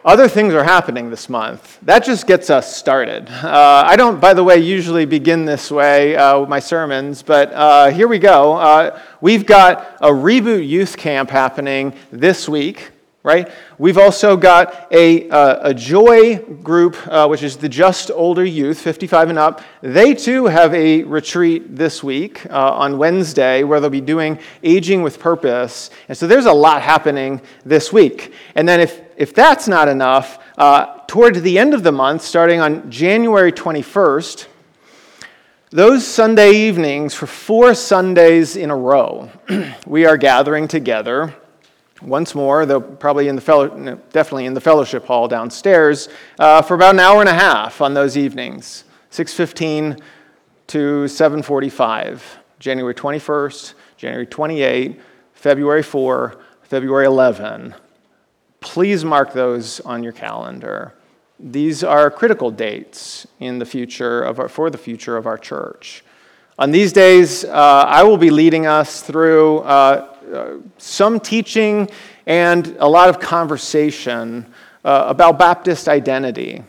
Other 0.02 0.28
things 0.28 0.54
are 0.54 0.64
happening 0.64 1.10
this 1.10 1.28
month. 1.28 1.78
That 1.82 2.04
just 2.04 2.26
gets 2.26 2.48
us 2.48 2.74
started. 2.74 3.28
Uh, 3.28 3.84
I 3.86 3.96
don't, 3.96 4.18
by 4.18 4.32
the 4.32 4.42
way, 4.42 4.56
usually 4.56 5.04
begin 5.04 5.44
this 5.44 5.70
way 5.70 6.16
uh, 6.16 6.40
with 6.40 6.48
my 6.48 6.58
sermons, 6.58 7.22
but 7.22 7.52
uh, 7.52 7.90
here 7.90 8.08
we 8.08 8.18
go. 8.18 8.54
Uh, 8.54 8.98
we've 9.20 9.44
got 9.44 9.98
a 10.00 10.08
reboot 10.08 10.66
youth 10.66 10.96
camp 10.96 11.28
happening 11.28 11.92
this 12.10 12.48
week. 12.48 12.92
Right? 13.22 13.50
We've 13.76 13.98
also 13.98 14.36
got 14.36 14.90
a, 14.90 15.28
uh, 15.28 15.68
a 15.68 15.74
joy 15.74 16.36
group, 16.38 16.96
uh, 17.06 17.26
which 17.28 17.42
is 17.42 17.58
the 17.58 17.68
just 17.68 18.10
older 18.10 18.44
youth, 18.44 18.80
55 18.80 19.28
and 19.28 19.38
up. 19.38 19.60
They 19.82 20.14
too 20.14 20.46
have 20.46 20.72
a 20.72 21.02
retreat 21.02 21.76
this 21.76 22.02
week 22.02 22.46
uh, 22.46 22.72
on 22.72 22.96
Wednesday 22.96 23.62
where 23.62 23.78
they'll 23.78 23.90
be 23.90 24.00
doing 24.00 24.38
aging 24.62 25.02
with 25.02 25.18
purpose. 25.18 25.90
And 26.08 26.16
so 26.16 26.26
there's 26.26 26.46
a 26.46 26.52
lot 26.52 26.80
happening 26.80 27.42
this 27.64 27.92
week. 27.92 28.32
And 28.54 28.66
then 28.66 28.80
if, 28.80 29.02
if 29.18 29.34
that's 29.34 29.68
not 29.68 29.88
enough, 29.88 30.38
uh, 30.56 31.00
toward 31.06 31.34
the 31.36 31.58
end 31.58 31.74
of 31.74 31.82
the 31.82 31.92
month, 31.92 32.22
starting 32.22 32.60
on 32.60 32.90
January 32.90 33.52
21st, 33.52 34.46
those 35.68 36.06
Sunday 36.06 36.52
evenings, 36.52 37.14
for 37.14 37.26
four 37.26 37.74
Sundays 37.74 38.56
in 38.56 38.70
a 38.70 38.76
row, 38.76 39.30
we 39.86 40.06
are 40.06 40.16
gathering 40.16 40.66
together 40.66 41.34
once 42.02 42.34
more, 42.34 42.66
though 42.66 42.80
probably 42.80 43.28
in 43.28 43.36
the 43.36 43.42
fellow, 43.42 43.68
definitely 44.12 44.46
in 44.46 44.54
the 44.54 44.60
fellowship 44.60 45.04
hall 45.04 45.28
downstairs, 45.28 46.08
uh, 46.38 46.62
for 46.62 46.74
about 46.74 46.94
an 46.94 47.00
hour 47.00 47.20
and 47.20 47.28
a 47.28 47.34
half 47.34 47.80
on 47.80 47.94
those 47.94 48.16
evenings, 48.16 48.84
6:15 49.10 50.00
to 50.68 51.08
7:45, 51.08 52.38
January 52.58 52.94
21st, 52.94 53.74
January 53.96 54.26
28, 54.26 55.00
February 55.34 55.82
4, 55.82 56.36
February 56.62 57.06
11. 57.06 57.74
Please 58.60 59.04
mark 59.04 59.32
those 59.32 59.80
on 59.80 60.02
your 60.02 60.12
calendar. 60.12 60.94
These 61.38 61.82
are 61.82 62.10
critical 62.10 62.50
dates 62.50 63.26
in 63.38 63.58
the 63.58 63.64
future 63.64 64.22
of 64.22 64.38
our, 64.38 64.48
for 64.48 64.68
the 64.68 64.78
future 64.78 65.16
of 65.16 65.26
our 65.26 65.38
church. 65.38 66.04
On 66.58 66.70
these 66.70 66.92
days, 66.92 67.44
uh, 67.46 67.84
I 67.88 68.02
will 68.02 68.18
be 68.18 68.30
leading 68.30 68.66
us 68.66 69.00
through 69.00 69.60
uh, 69.60 70.09
some 70.78 71.20
teaching 71.20 71.88
and 72.26 72.76
a 72.78 72.88
lot 72.88 73.08
of 73.08 73.20
conversation 73.20 74.46
uh, 74.84 75.04
about 75.08 75.38
Baptist 75.38 75.88
identity. 75.88 76.62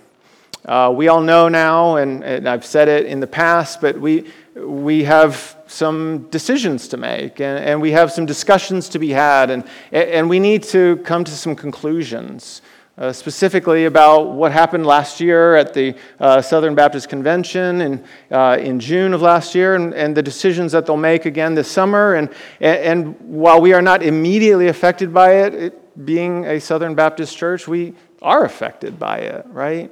Uh, 0.65 0.93
we 0.95 1.07
all 1.07 1.21
know 1.21 1.49
now, 1.49 1.95
and, 1.95 2.23
and, 2.23 2.47
I've 2.47 2.65
said 2.65 2.87
it 2.87 3.07
in 3.07 3.19
the 3.19 3.25
past, 3.25 3.81
but 3.81 3.99
we, 3.99 4.31
we 4.55 5.03
have 5.05 5.57
some 5.65 6.27
decisions 6.29 6.87
to 6.89 6.97
make, 6.97 7.41
and, 7.41 7.63
and 7.63 7.81
we 7.81 7.91
have 7.91 8.11
some 8.11 8.27
discussions 8.27 8.87
to 8.89 8.99
be 8.99 9.09
had, 9.09 9.49
and, 9.49 9.63
and 9.91 10.29
we 10.29 10.39
need 10.39 10.61
to 10.63 10.97
come 10.97 11.23
to 11.23 11.31
some 11.31 11.55
conclusions 11.55 12.61
uh, 12.97 13.11
specifically 13.11 13.85
about 13.85 14.31
what 14.31 14.51
happened 14.51 14.85
last 14.85 15.19
year 15.19 15.55
at 15.55 15.73
the 15.73 15.95
uh, 16.19 16.41
Southern 16.41 16.75
Baptist 16.75 17.09
Convention 17.09 17.81
in, 17.81 18.03
uh, 18.29 18.57
in 18.59 18.79
June 18.79 19.13
of 19.13 19.21
last 19.21 19.55
year 19.55 19.75
and, 19.75 19.93
and 19.93 20.15
the 20.15 20.21
decisions 20.21 20.71
that 20.73 20.85
they'll 20.85 20.97
make 20.97 21.25
again 21.25 21.55
this 21.55 21.69
summer. 21.69 22.15
And, 22.15 22.29
and 22.59 23.19
while 23.21 23.61
we 23.61 23.73
are 23.73 23.81
not 23.81 24.03
immediately 24.03 24.67
affected 24.67 25.13
by 25.13 25.35
it, 25.35 25.53
it 25.53 26.05
being 26.05 26.45
a 26.45 26.59
Southern 26.59 26.95
Baptist 26.95 27.37
church, 27.37 27.67
we 27.67 27.93
are 28.21 28.43
affected 28.43 28.99
by 28.99 29.19
it, 29.19 29.45
right? 29.49 29.91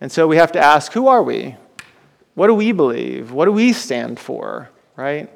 And 0.00 0.10
so 0.10 0.26
we 0.26 0.36
have 0.36 0.52
to 0.52 0.60
ask 0.60 0.92
who 0.92 1.06
are 1.06 1.22
we? 1.22 1.56
What 2.34 2.48
do 2.48 2.54
we 2.54 2.72
believe? 2.72 3.30
What 3.30 3.44
do 3.44 3.52
we 3.52 3.72
stand 3.72 4.18
for, 4.18 4.70
right? 4.96 5.30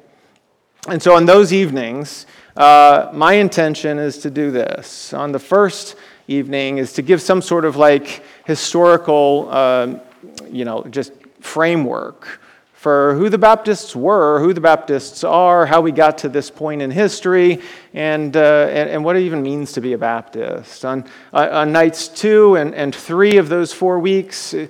And 0.87 1.01
so 1.01 1.15
on 1.15 1.25
those 1.25 1.53
evenings, 1.53 2.25
uh, 2.55 3.09
my 3.13 3.33
intention 3.33 3.99
is 3.99 4.17
to 4.19 4.29
do 4.29 4.51
this. 4.51 5.13
On 5.13 5.31
the 5.31 5.39
first 5.39 5.95
evening 6.27 6.77
is 6.77 6.93
to 6.93 7.01
give 7.01 7.21
some 7.21 7.41
sort 7.41 7.65
of 7.65 7.75
like 7.75 8.23
historical, 8.45 9.49
um, 9.51 10.01
you 10.49 10.65
know, 10.65 10.83
just 10.89 11.13
framework 11.39 12.41
for 12.73 13.15
who 13.15 13.27
the 13.27 13.37
Baptists 13.37 13.95
were, 13.95 14.39
who 14.39 14.53
the 14.53 14.61
Baptists 14.61 15.23
are, 15.23 15.65
how 15.65 15.81
we 15.81 15.91
got 15.91 16.19
to 16.19 16.29
this 16.29 16.51
point 16.51 16.81
in 16.81 16.91
history, 16.91 17.59
and, 17.93 18.37
uh, 18.37 18.67
and, 18.69 18.89
and, 18.89 19.03
what 19.03 19.15
it 19.15 19.23
even 19.23 19.41
means 19.41 19.71
to 19.71 19.81
be 19.81 19.93
a 19.93 19.97
Baptist. 19.97 20.85
On, 20.85 21.03
uh, 21.33 21.49
on 21.51 21.71
nights 21.71 22.07
two 22.07 22.55
and, 22.55 22.75
and 22.75 22.93
three 22.93 23.37
of 23.37 23.49
those 23.49 23.73
four 23.73 23.99
weeks, 23.99 24.53
uh, 24.53 24.67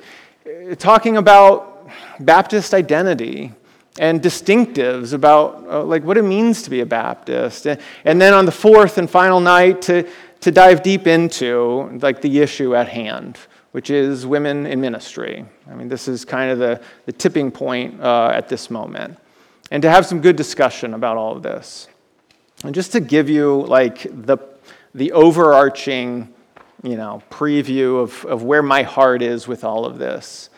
talking 0.79 1.17
about 1.17 1.89
Baptist 2.19 2.73
identity 2.73 3.51
and 3.99 4.21
distinctives 4.21 5.13
about 5.13 5.65
uh, 5.67 5.83
like 5.83 6.03
what 6.03 6.17
it 6.17 6.23
means 6.23 6.61
to 6.63 6.69
be 6.69 6.81
a 6.81 6.85
Baptist. 6.85 7.65
And 7.65 8.21
then 8.21 8.33
on 8.33 8.45
the 8.45 8.51
fourth 8.51 8.97
and 8.97 9.09
final 9.09 9.39
night, 9.39 9.81
to, 9.83 10.07
to 10.41 10.51
dive 10.51 10.83
deep 10.83 11.07
into 11.07 11.99
like 12.01 12.21
the 12.21 12.39
issue 12.39 12.75
at 12.75 12.87
hand, 12.87 13.37
which 13.71 13.89
is 13.89 14.25
women 14.25 14.65
in 14.65 14.79
ministry. 14.79 15.45
I 15.69 15.75
mean, 15.75 15.87
this 15.87 16.07
is 16.07 16.25
kind 16.25 16.51
of 16.51 16.59
the, 16.59 16.81
the 17.05 17.11
tipping 17.11 17.51
point 17.51 17.99
uh, 18.01 18.31
at 18.33 18.49
this 18.49 18.69
moment. 18.69 19.17
And 19.71 19.81
to 19.81 19.89
have 19.89 20.05
some 20.05 20.21
good 20.21 20.35
discussion 20.35 20.93
about 20.93 21.17
all 21.17 21.35
of 21.35 21.43
this. 21.43 21.87
And 22.63 22.73
just 22.73 22.91
to 22.93 22.99
give 22.99 23.29
you 23.29 23.63
like 23.63 24.03
the, 24.03 24.37
the 24.95 25.11
overarching, 25.11 26.33
you 26.83 26.95
know, 26.95 27.21
preview 27.29 28.01
of, 28.01 28.25
of 28.25 28.43
where 28.43 28.63
my 28.63 28.83
heart 28.83 29.21
is 29.21 29.47
with 29.47 29.63
all 29.63 29.85
of 29.85 29.99
this. 29.99 30.49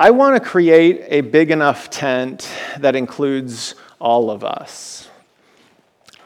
I 0.00 0.12
want 0.12 0.40
to 0.40 0.48
create 0.48 1.06
a 1.08 1.22
big 1.22 1.50
enough 1.50 1.90
tent 1.90 2.48
that 2.78 2.94
includes 2.94 3.74
all 4.00 4.30
of 4.30 4.44
us. 4.44 5.08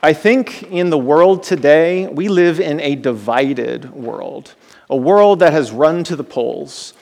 I 0.03 0.13
think 0.13 0.65
in 0.65 0.91
the 0.91 0.99
world 0.99 1.43
today, 1.43 2.07
we 2.07 2.29
live 2.29 2.61
in 2.61 2.81
a 2.81 2.97
divided 2.97 3.91
world, 3.91 4.55
a 4.91 4.97
world 4.97 5.39
that 5.39 5.55
has 5.55 5.73
run 5.73 6.05
to 6.05 6.17
the 6.17 6.25
poles, 6.25 6.93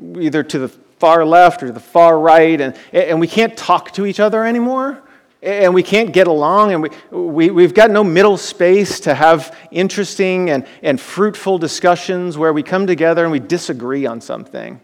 either 0.00 0.44
to 0.44 0.60
the 0.60 0.68
far 0.68 1.24
left 1.26 1.60
or 1.60 1.72
the 1.72 1.80
far 1.80 2.16
right, 2.20 2.60
and, 2.60 2.76
and 2.92 3.18
we 3.18 3.26
can't 3.26 3.56
talk 3.56 3.90
to 3.94 4.06
each 4.06 4.20
other 4.20 4.44
anymore. 4.44 5.02
And 5.42 5.74
we 5.74 5.82
can't 5.82 6.12
get 6.12 6.28
along, 6.28 6.72
and 6.72 6.82
we, 6.84 6.90
we, 7.10 7.50
we've 7.50 7.74
got 7.74 7.90
no 7.90 8.04
middle 8.04 8.36
space 8.36 9.00
to 9.00 9.14
have 9.16 9.56
interesting 9.72 10.50
and, 10.50 10.68
and 10.84 11.00
fruitful 11.00 11.58
discussions 11.58 12.38
where 12.38 12.52
we 12.52 12.62
come 12.62 12.86
together 12.86 13.24
and 13.24 13.32
we 13.32 13.40
disagree 13.40 14.06
on 14.06 14.20
something 14.20 14.80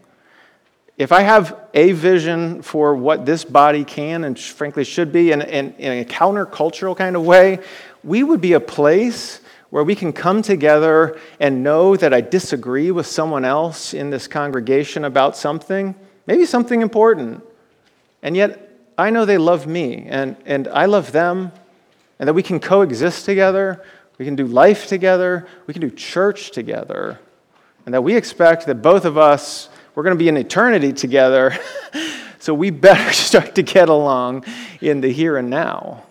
if 0.98 1.12
I 1.12 1.22
have 1.22 1.56
a 1.74 1.92
vision 1.92 2.60
for 2.60 2.96
what 2.96 3.24
this 3.24 3.44
body 3.44 3.84
can 3.84 4.24
and 4.24 4.36
frankly 4.36 4.82
should 4.82 5.12
be 5.12 5.30
in, 5.30 5.40
in, 5.42 5.72
in, 5.74 6.00
a 6.00 6.04
countercultural 6.04 6.96
kind 6.96 7.14
of 7.14 7.24
way, 7.24 7.60
we 8.02 8.24
would 8.24 8.40
be 8.40 8.54
a 8.54 8.60
place 8.60 9.40
where 9.70 9.84
we 9.84 9.94
can 9.94 10.12
come 10.12 10.42
together 10.42 11.16
and 11.38 11.62
know 11.62 11.96
that 11.96 12.12
I 12.12 12.20
disagree 12.20 12.90
with 12.90 13.06
someone 13.06 13.44
else 13.44 13.94
in 13.94 14.10
this 14.10 14.26
congregation 14.26 15.04
about 15.04 15.36
something, 15.36 15.94
maybe 16.26 16.44
something 16.44 16.82
important. 16.82 17.44
And 18.22 18.36
yet, 18.36 18.68
I 18.98 19.10
know 19.10 19.24
they 19.24 19.38
love 19.38 19.68
me 19.68 20.06
and, 20.08 20.36
and 20.46 20.66
I 20.66 20.86
love 20.86 21.12
them, 21.12 21.52
and 22.18 22.26
that 22.26 22.34
we 22.34 22.42
can 22.42 22.58
coexist 22.58 23.24
together, 23.24 23.84
we 24.18 24.24
can 24.24 24.34
do 24.34 24.46
life 24.46 24.88
together, 24.88 25.46
we 25.68 25.74
can 25.74 25.80
do 25.80 25.90
church 25.90 26.50
together, 26.50 27.20
and 27.86 27.94
that 27.94 28.02
we 28.02 28.16
expect 28.16 28.66
that 28.66 28.82
both 28.82 29.04
of 29.04 29.16
us 29.16 29.68
we're 29.98 30.04
going 30.04 30.16
to 30.16 30.22
be 30.22 30.28
in 30.28 30.36
eternity 30.36 30.92
together, 30.92 31.58
so 32.38 32.54
we 32.54 32.70
better 32.70 33.12
start 33.12 33.56
to 33.56 33.64
get 33.64 33.88
along 33.88 34.44
in 34.80 35.00
the 35.00 35.08
here 35.08 35.36
and 35.36 35.50
now. 35.50 36.04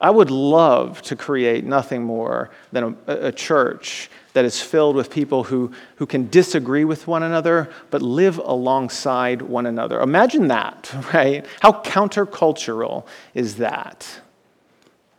I 0.00 0.10
would 0.10 0.32
love 0.32 1.02
to 1.02 1.14
create 1.14 1.64
nothing 1.64 2.02
more 2.02 2.50
than 2.72 2.96
a, 3.06 3.12
a, 3.28 3.30
church 3.30 4.10
that 4.32 4.44
is 4.44 4.60
filled 4.60 4.96
with 4.96 5.08
people 5.08 5.44
who, 5.44 5.70
who 5.94 6.06
can 6.06 6.28
disagree 6.30 6.84
with 6.84 7.06
one 7.06 7.22
another 7.22 7.70
but 7.92 8.02
live 8.02 8.38
alongside 8.38 9.40
one 9.40 9.66
another. 9.66 10.00
Imagine 10.00 10.48
that, 10.48 10.92
right? 11.14 11.46
How 11.60 11.80
countercultural 11.82 13.06
is 13.34 13.54
that? 13.58 14.20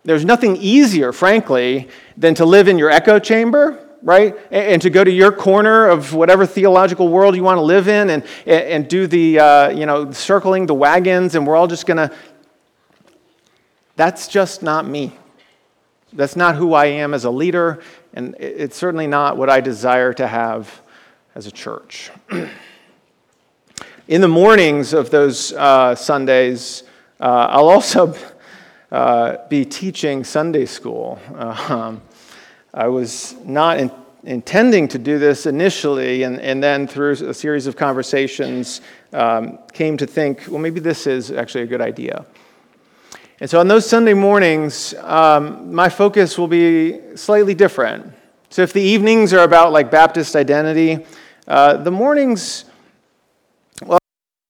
There's 0.03 0.25
nothing 0.25 0.57
easier, 0.57 1.13
frankly, 1.13 1.87
than 2.17 2.35
to 2.35 2.43
live 2.43 2.67
in 2.67 2.77
your 2.77 2.91
echo 2.91 3.17
chamber 3.17 3.86
right? 4.01 4.35
And 4.51 4.81
to 4.81 4.89
go 4.89 5.03
to 5.03 5.11
your 5.11 5.31
corner 5.31 5.87
of 5.87 6.13
whatever 6.13 6.45
theological 6.45 7.09
world 7.09 7.35
you 7.35 7.43
want 7.43 7.57
to 7.57 7.61
live 7.61 7.87
in 7.87 8.09
and, 8.09 8.23
and 8.45 8.87
do 8.87 9.07
the, 9.07 9.39
uh, 9.39 9.69
you 9.69 9.85
know, 9.85 10.11
circling 10.11 10.65
the 10.65 10.73
wagons, 10.73 11.35
and 11.35 11.45
we're 11.45 11.55
all 11.55 11.67
just 11.67 11.85
going 11.85 11.97
to. 11.97 12.15
That's 13.95 14.27
just 14.27 14.61
not 14.61 14.87
me. 14.87 15.13
That's 16.13 16.35
not 16.35 16.55
who 16.55 16.73
I 16.73 16.85
am 16.85 17.13
as 17.13 17.25
a 17.25 17.31
leader, 17.31 17.81
and 18.13 18.35
it's 18.39 18.77
certainly 18.77 19.07
not 19.07 19.37
what 19.37 19.49
I 19.49 19.59
desire 19.59 20.13
to 20.13 20.27
have 20.27 20.81
as 21.35 21.47
a 21.47 21.51
church. 21.51 22.11
in 24.07 24.21
the 24.21 24.27
mornings 24.27 24.93
of 24.93 25.09
those 25.09 25.51
uh, 25.53 25.95
Sundays, 25.95 26.83
uh, 27.19 27.47
I'll 27.49 27.69
also 27.69 28.15
uh, 28.91 29.47
be 29.49 29.65
teaching 29.65 30.23
Sunday 30.23 30.65
school. 30.65 31.19
Um, 31.69 32.01
I 32.77 32.89
was 32.89 33.35
not 33.43 33.79
in, 33.79 33.91
intending 34.23 34.87
to 34.89 34.99
do 34.99 35.17
this 35.17 35.47
initially, 35.47 36.21
and, 36.21 36.39
and 36.39 36.61
then 36.61 36.85
through 36.85 37.13
a 37.13 37.33
series 37.33 37.65
of 37.65 37.75
conversations, 37.75 38.81
um, 39.13 39.57
came 39.73 39.97
to 39.97 40.05
think, 40.05 40.45
well, 40.47 40.59
maybe 40.59 40.79
this 40.79 41.07
is 41.07 41.31
actually 41.31 41.63
a 41.63 41.65
good 41.65 41.81
idea. 41.81 42.23
And 43.39 43.49
so 43.49 43.59
on 43.59 43.67
those 43.67 43.89
Sunday 43.89 44.13
mornings, 44.13 44.93
um, 45.01 45.73
my 45.73 45.89
focus 45.89 46.37
will 46.37 46.47
be 46.47 46.99
slightly 47.15 47.55
different. 47.55 48.13
So 48.51 48.61
if 48.61 48.73
the 48.73 48.81
evenings 48.81 49.33
are 49.33 49.43
about 49.43 49.71
like 49.71 49.89
Baptist 49.89 50.35
identity, 50.35 51.03
uh, 51.47 51.77
the 51.77 51.91
mornings, 51.91 52.65
well, 53.83 53.97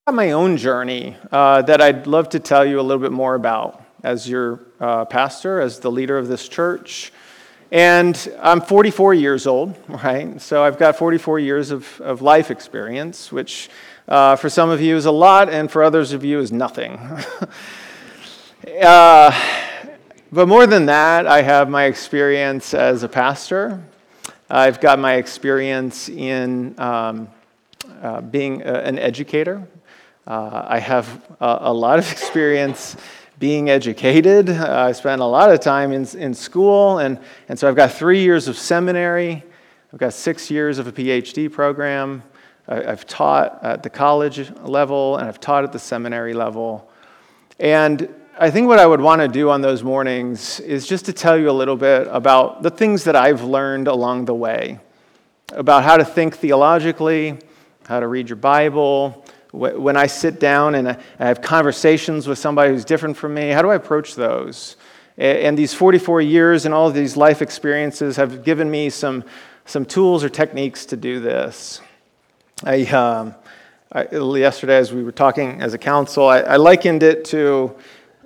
I 0.05 0.12
have 0.12 0.15
my 0.15 0.31
own 0.34 0.57
journey 0.57 1.15
uh, 1.31 1.62
that 1.62 1.79
I'd 1.79 2.07
love 2.07 2.27
to 2.29 2.41
tell 2.41 2.65
you 2.65 2.77
a 2.77 2.84
little 2.84 3.01
bit 3.01 3.13
more 3.13 3.36
about 3.36 3.81
as 4.03 4.27
your 4.27 4.60
uh, 4.81 5.05
pastor, 5.05 5.62
as 5.62 5.79
the 5.79 5.89
leader 5.89 6.17
of 6.17 6.27
this 6.27 6.50
church 6.50 7.13
And 7.71 8.33
I'm 8.39 8.62
44 8.62 9.13
years 9.13 9.45
old, 9.45 9.75
right? 9.89 10.39
So 10.41 10.63
I've 10.63 10.77
got 10.77 10.95
44 10.95 11.39
years 11.39 11.71
of, 11.71 12.00
of 12.00 12.21
life 12.21 12.50
experience, 12.50 13.29
which 13.29 13.69
uh, 14.07 14.38
for 14.38 14.50
some 14.50 14.69
of 14.69 14.79
you 14.79 14.95
is 14.95 15.05
a 15.05 15.12
lot, 15.12 15.50
and 15.50 15.69
for 15.69 15.83
others 15.83 16.13
of 16.13 16.24
you 16.24 16.39
is 16.39 16.50
nothing. 16.50 16.97
uh, 18.81 19.38
but 20.31 20.47
more 20.47 20.65
than 20.65 20.86
that, 20.86 21.27
I 21.27 21.41
have 21.41 21.69
my 21.69 21.86
experience 21.86 22.74
as 22.74 23.03
a 23.03 23.09
pastor. 23.09 23.83
I've 24.50 24.79
got 24.79 24.97
my 24.97 25.15
experience 25.15 26.07
in 26.07 26.74
um, 26.79 27.27
uh, 28.01 28.21
being 28.21 28.62
a, 28.62 28.75
an 28.75 28.97
educator. 28.97 29.67
Uh, 30.25 30.63
I 30.65 30.79
have 30.79 31.21
a, 31.41 31.57
a 31.62 31.74
lot 31.74 32.00
of 32.00 32.09
experience 32.13 32.95
being 33.39 33.70
educated. 33.70 34.50
Uh, 34.50 34.86
I 34.88 34.91
spent 34.91 35.22
a 35.22 35.25
lot 35.25 35.51
of 35.51 35.60
time 35.60 35.91
in, 35.91 36.06
in 36.17 36.34
school, 36.34 37.00
and, 37.00 37.20
and 37.50 37.58
so 37.58 37.67
I've 37.67 37.75
got 37.75 37.91
three 37.91 38.22
years 38.22 38.48
of 38.48 38.58
seminary. 38.58 39.44
I've 39.94 40.00
got 40.00 40.13
six 40.13 40.50
years 40.50 40.79
of 40.79 40.88
a 40.88 40.91
PhD 40.91 41.51
program. 41.51 42.24
I, 42.67 42.84
I've 42.84 43.06
taught 43.06 43.63
at 43.63 43.84
the 43.84 43.89
college 43.89 44.51
level, 44.62 45.17
and 45.17 45.27
I've 45.27 45.39
taught 45.39 45.63
at 45.63 45.72
the 45.72 45.79
seminary 45.79 46.34
level. 46.34 46.89
And 47.60 48.13
I 48.39 48.50
think 48.51 48.67
what 48.67 48.79
I 48.79 48.86
would 48.86 49.01
want 49.01 49.22
to 49.22 49.27
do 49.27 49.50
on 49.50 49.62
those 49.62 49.84
mornings 49.84 50.60
is 50.60 50.88
just 50.88 51.06
to 51.06 51.13
tell 51.13 51.38
you 51.38 51.50
a 51.50 51.51
little 51.51 51.77
bit 51.77 52.08
about 52.10 52.63
the 52.63 52.70
things 52.70 53.03
that 53.03 53.15
I've 53.15 53.44
learned 53.44 53.88
along 53.88 54.25
the 54.25 54.36
way 54.36 54.79
about 55.53 55.84
how 55.84 55.98
to 55.98 56.03
think 56.03 56.36
theologically, 56.36 57.39
how 57.88 58.00
to 58.00 58.08
read 58.08 58.29
your 58.29 58.36
Bible, 58.36 59.25
when 59.51 59.98
I 59.98 60.08
sit 60.08 60.39
down 60.39 60.75
and 60.75 60.89
I 60.89 60.98
have 61.18 61.42
conversations 61.42 62.27
with 62.27 62.38
somebody 62.38 62.72
who's 62.72 62.86
different 62.86 63.18
from 63.18 63.34
me, 63.34 63.50
how 63.50 63.62
do 63.62 63.70
I 63.70 63.75
approach 63.75 64.16
those? 64.16 64.75
And 65.18 65.58
these 65.58 65.74
44 65.74 66.22
years 66.22 66.66
and 66.66 66.74
all 66.74 66.88
of 66.88 66.94
these 66.94 67.18
life 67.18 67.42
experiences 67.42 68.18
have 68.18 68.44
given 68.44 68.70
me 68.70 68.89
some, 68.89 69.24
some 69.66 69.86
tools 69.86 70.24
or 70.24 70.30
techniques 70.30 70.86
to 70.88 70.98
do 70.98 71.20
this. 71.20 71.82
I, 72.63 72.84
um, 72.86 73.34
I, 73.92 74.08
yesterday, 74.12 74.77
as 74.77 74.94
we 74.94 75.04
were 75.04 75.12
talking 75.12 75.62
as 75.62 75.74
a 75.74 75.77
council, 75.77 76.27
I, 76.27 76.39
I 76.42 76.56
likened 76.58 77.01
it 77.01 77.25
to 77.25 77.75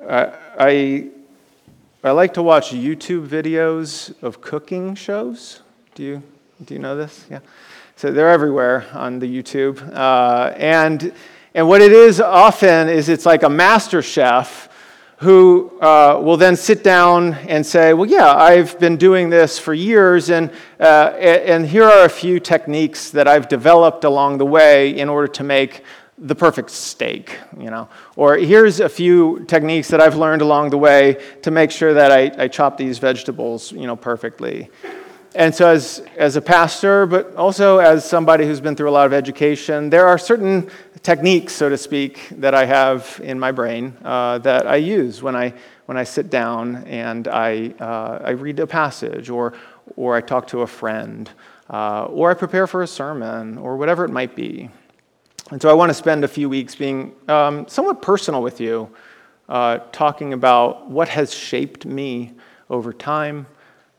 uh, 0.05 0.31
I, 0.57 1.09
I 2.03 2.11
like 2.11 2.33
to 2.33 2.43
watch 2.43 2.71
YouTube 2.71 3.27
videos 3.27 4.13
of 4.23 4.41
cooking 4.41 4.95
shows. 4.95 5.61
Do 5.93 6.03
you, 6.03 6.23
do 6.65 6.73
you 6.73 6.79
know 6.79 6.95
this? 6.95 7.25
Yeah. 7.29 7.39
So 8.01 8.11
they're 8.11 8.31
everywhere 8.31 8.87
on 8.93 9.19
the 9.19 9.27
YouTube. 9.27 9.79
Uh, 9.95 10.55
and, 10.57 11.13
and 11.53 11.67
what 11.67 11.83
it 11.83 11.91
is 11.91 12.19
often 12.19 12.89
is 12.89 13.09
it's 13.09 13.27
like 13.27 13.43
a 13.43 13.49
master 13.49 14.01
chef 14.01 14.69
who 15.17 15.71
uh, 15.81 16.19
will 16.19 16.35
then 16.35 16.55
sit 16.55 16.83
down 16.83 17.35
and 17.47 17.63
say, 17.63 17.93
Well, 17.93 18.09
yeah, 18.09 18.33
I've 18.33 18.79
been 18.79 18.97
doing 18.97 19.29
this 19.29 19.59
for 19.59 19.75
years, 19.75 20.31
and, 20.31 20.49
uh, 20.79 21.13
and 21.19 21.63
here 21.67 21.83
are 21.83 22.05
a 22.05 22.09
few 22.09 22.39
techniques 22.39 23.11
that 23.11 23.27
I've 23.27 23.47
developed 23.47 24.03
along 24.03 24.39
the 24.39 24.47
way 24.47 24.97
in 24.97 25.07
order 25.07 25.27
to 25.33 25.43
make 25.43 25.83
the 26.17 26.33
perfect 26.33 26.71
steak, 26.71 27.37
you 27.55 27.69
know. 27.69 27.87
Or 28.15 28.35
here's 28.35 28.79
a 28.79 28.89
few 28.89 29.45
techniques 29.45 29.89
that 29.89 30.01
I've 30.01 30.15
learned 30.15 30.41
along 30.41 30.71
the 30.71 30.77
way 30.79 31.23
to 31.43 31.51
make 31.51 31.69
sure 31.69 31.93
that 31.93 32.11
I, 32.11 32.45
I 32.45 32.47
chop 32.47 32.77
these 32.77 32.97
vegetables, 32.97 33.71
you 33.71 33.85
know, 33.85 33.95
perfectly. 33.95 34.71
And 35.33 35.55
so, 35.55 35.69
as, 35.69 36.03
as 36.17 36.35
a 36.35 36.41
pastor, 36.41 37.05
but 37.05 37.33
also 37.35 37.77
as 37.77 38.03
somebody 38.03 38.45
who's 38.45 38.59
been 38.59 38.75
through 38.75 38.89
a 38.89 38.91
lot 38.91 39.05
of 39.05 39.13
education, 39.13 39.89
there 39.89 40.05
are 40.05 40.17
certain 40.17 40.69
techniques, 41.03 41.53
so 41.53 41.69
to 41.69 41.77
speak, 41.77 42.27
that 42.31 42.53
I 42.53 42.65
have 42.65 43.21
in 43.23 43.39
my 43.39 43.53
brain 43.53 43.95
uh, 44.03 44.39
that 44.39 44.67
I 44.67 44.75
use 44.75 45.21
when 45.21 45.33
I, 45.33 45.53
when 45.85 45.97
I 45.97 46.03
sit 46.03 46.29
down 46.29 46.83
and 46.83 47.29
I, 47.29 47.73
uh, 47.79 48.19
I 48.25 48.31
read 48.31 48.59
a 48.59 48.67
passage 48.67 49.29
or, 49.29 49.53
or 49.95 50.17
I 50.17 50.21
talk 50.21 50.47
to 50.47 50.63
a 50.63 50.67
friend 50.67 51.29
uh, 51.69 52.05
or 52.05 52.29
I 52.29 52.33
prepare 52.33 52.67
for 52.67 52.83
a 52.83 52.87
sermon 52.87 53.57
or 53.57 53.77
whatever 53.77 54.03
it 54.03 54.11
might 54.11 54.35
be. 54.35 54.69
And 55.49 55.61
so, 55.61 55.69
I 55.69 55.73
want 55.73 55.91
to 55.91 55.93
spend 55.93 56.25
a 56.25 56.27
few 56.27 56.49
weeks 56.49 56.75
being 56.75 57.15
um, 57.29 57.69
somewhat 57.69 58.01
personal 58.01 58.43
with 58.43 58.59
you, 58.59 58.93
uh, 59.47 59.77
talking 59.93 60.33
about 60.33 60.89
what 60.89 61.07
has 61.07 61.33
shaped 61.33 61.85
me 61.85 62.33
over 62.69 62.91
time 62.91 63.47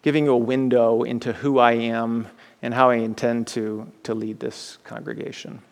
giving 0.02 0.24
you 0.24 0.32
a 0.32 0.36
window 0.36 1.04
into 1.04 1.32
who 1.32 1.58
I 1.58 1.72
am 1.72 2.28
and 2.60 2.74
how 2.74 2.90
I 2.90 2.96
intend 2.96 3.46
to, 3.48 3.90
to 4.02 4.14
lead 4.14 4.40
this 4.40 4.78
congregation. 4.84 5.62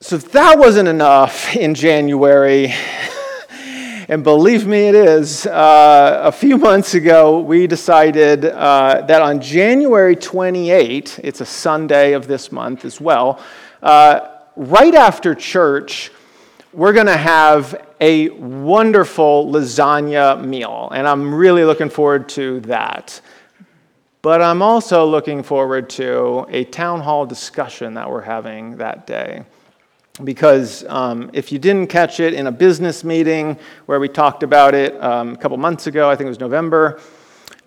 So, 0.00 0.16
if 0.16 0.30
that 0.32 0.58
wasn't 0.58 0.88
enough 0.88 1.56
in 1.56 1.74
January, 1.74 2.72
and 4.08 4.22
believe 4.22 4.66
me, 4.66 4.88
it 4.88 4.94
is, 4.94 5.46
uh, 5.46 6.20
a 6.22 6.30
few 6.30 6.56
months 6.56 6.94
ago, 6.94 7.40
we 7.40 7.66
decided 7.66 8.44
uh, 8.44 9.04
that 9.08 9.22
on 9.22 9.40
January 9.40 10.14
28, 10.14 11.20
it's 11.24 11.40
a 11.40 11.46
Sunday 11.46 12.12
of 12.12 12.28
this 12.28 12.52
month 12.52 12.84
as 12.84 13.00
well, 13.00 13.42
uh, 13.82 14.20
right 14.54 14.94
after 14.94 15.34
church, 15.34 16.12
we're 16.72 16.92
going 16.92 17.06
to 17.06 17.16
have 17.16 17.86
a 18.00 18.28
wonderful 18.28 19.50
lasagna 19.50 20.44
meal, 20.44 20.90
and 20.94 21.08
I'm 21.08 21.34
really 21.34 21.64
looking 21.64 21.88
forward 21.88 22.28
to 22.30 22.60
that. 22.60 23.20
But 24.20 24.42
I'm 24.42 24.62
also 24.62 25.06
looking 25.06 25.42
forward 25.42 25.88
to 25.90 26.46
a 26.50 26.64
town 26.64 27.00
hall 27.00 27.24
discussion 27.24 27.94
that 27.94 28.10
we're 28.10 28.20
having 28.20 28.76
that 28.76 29.06
day. 29.06 29.44
Because 30.22 30.84
um, 30.88 31.30
if 31.32 31.52
you 31.52 31.58
didn't 31.58 31.86
catch 31.86 32.18
it 32.18 32.34
in 32.34 32.48
a 32.48 32.52
business 32.52 33.04
meeting 33.04 33.56
where 33.86 34.00
we 34.00 34.08
talked 34.08 34.42
about 34.42 34.74
it 34.74 35.00
um, 35.02 35.34
a 35.34 35.36
couple 35.36 35.56
months 35.56 35.86
ago, 35.86 36.10
I 36.10 36.16
think 36.16 36.26
it 36.26 36.30
was 36.30 36.40
November, 36.40 37.00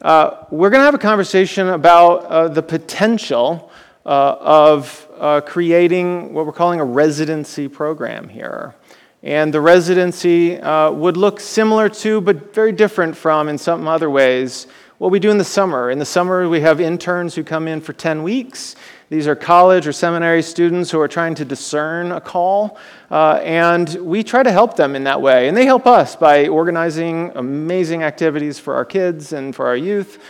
uh, 0.02 0.46
we're 0.52 0.70
going 0.70 0.82
to 0.82 0.86
have 0.86 0.94
a 0.94 1.00
conversation 1.00 1.70
about 1.70 2.26
uh, 2.26 2.48
the 2.50 2.62
potential 2.62 3.72
uh, 4.06 4.36
of 4.40 5.08
uh, 5.18 5.42
creating 5.42 6.34
what 6.34 6.46
we're 6.46 6.52
calling 6.52 6.80
a 6.80 6.86
residency 6.86 7.68
program 7.68 8.28
here. 8.28 8.76
And 9.24 9.54
the 9.54 9.62
residency 9.62 10.60
uh, 10.60 10.92
would 10.92 11.16
look 11.16 11.40
similar 11.40 11.90
to, 11.90 12.22
but 12.22 12.56
very 12.56 12.72
different 12.72 13.16
from, 13.16 13.50
in 13.50 13.58
some 13.58 13.88
other 13.88 14.10
ways, 14.10 14.66
what 14.98 15.12
we 15.12 15.20
do 15.20 15.30
in 15.30 15.38
the 15.38 15.44
summer. 15.44 15.92
In 15.92 16.00
the 16.00 16.06
summer, 16.06 16.50
we 16.50 16.62
have 16.62 16.82
interns 16.82 17.36
who 17.36 17.44
come 17.44 17.68
in 17.68 17.82
for 17.82 17.94
10 17.94 18.24
weeks. 18.24 18.76
These 19.10 19.28
are 19.28 19.36
college 19.36 19.86
or 19.86 19.92
seminary 19.92 20.42
students 20.42 20.90
who 20.90 21.00
are 21.00 21.08
trying 21.08 21.36
to 21.36 21.46
discern 21.46 22.12
a 22.12 22.22
call, 22.22 22.80
uh, 23.12 23.42
and 23.44 23.90
we 23.96 24.24
try 24.24 24.42
to 24.42 24.52
help 24.52 24.76
them 24.76 24.96
in 24.96 25.04
that 25.04 25.22
way. 25.22 25.48
And 25.48 25.58
they 25.58 25.66
help 25.66 25.86
us 25.86 26.16
by 26.16 26.48
organizing 26.48 27.32
amazing 27.36 28.04
activities 28.04 28.58
for 28.58 28.74
our 28.74 28.86
kids 28.86 29.34
and 29.34 29.56
for 29.56 29.68
our 29.68 29.76
youth. 29.76 30.24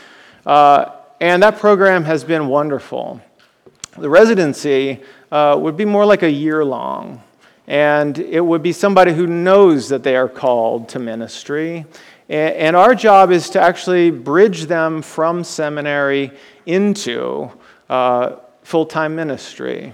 Uh, 0.46 0.92
and 1.20 1.44
that 1.44 1.60
program 1.60 2.04
has 2.06 2.24
been 2.24 2.48
wonderful. 2.48 3.22
The 3.98 4.10
residency 4.10 5.02
uh, 5.32 5.58
would 5.60 5.78
be 5.78 5.86
more 5.86 6.06
like 6.06 6.24
a 6.24 6.32
year 6.32 6.66
long. 6.66 7.22
And 7.68 8.18
it 8.18 8.42
would 8.42 8.64
be 8.64 8.74
somebody 8.74 9.14
who 9.14 9.28
knows 9.28 9.90
that 9.90 10.04
they 10.04 10.16
are 10.16 10.30
called 10.30 10.90
to 10.90 11.00
ministry. 11.00 11.86
And 12.28 12.76
our 12.78 12.96
job 12.96 13.32
is 13.32 13.50
to 13.52 13.62
actually 13.62 14.10
bridge 14.10 14.64
them 14.68 15.02
from 15.02 15.44
seminary 15.44 16.32
into 16.66 17.52
uh, 17.90 18.38
full 18.64 18.86
time 18.86 19.16
ministry, 19.16 19.92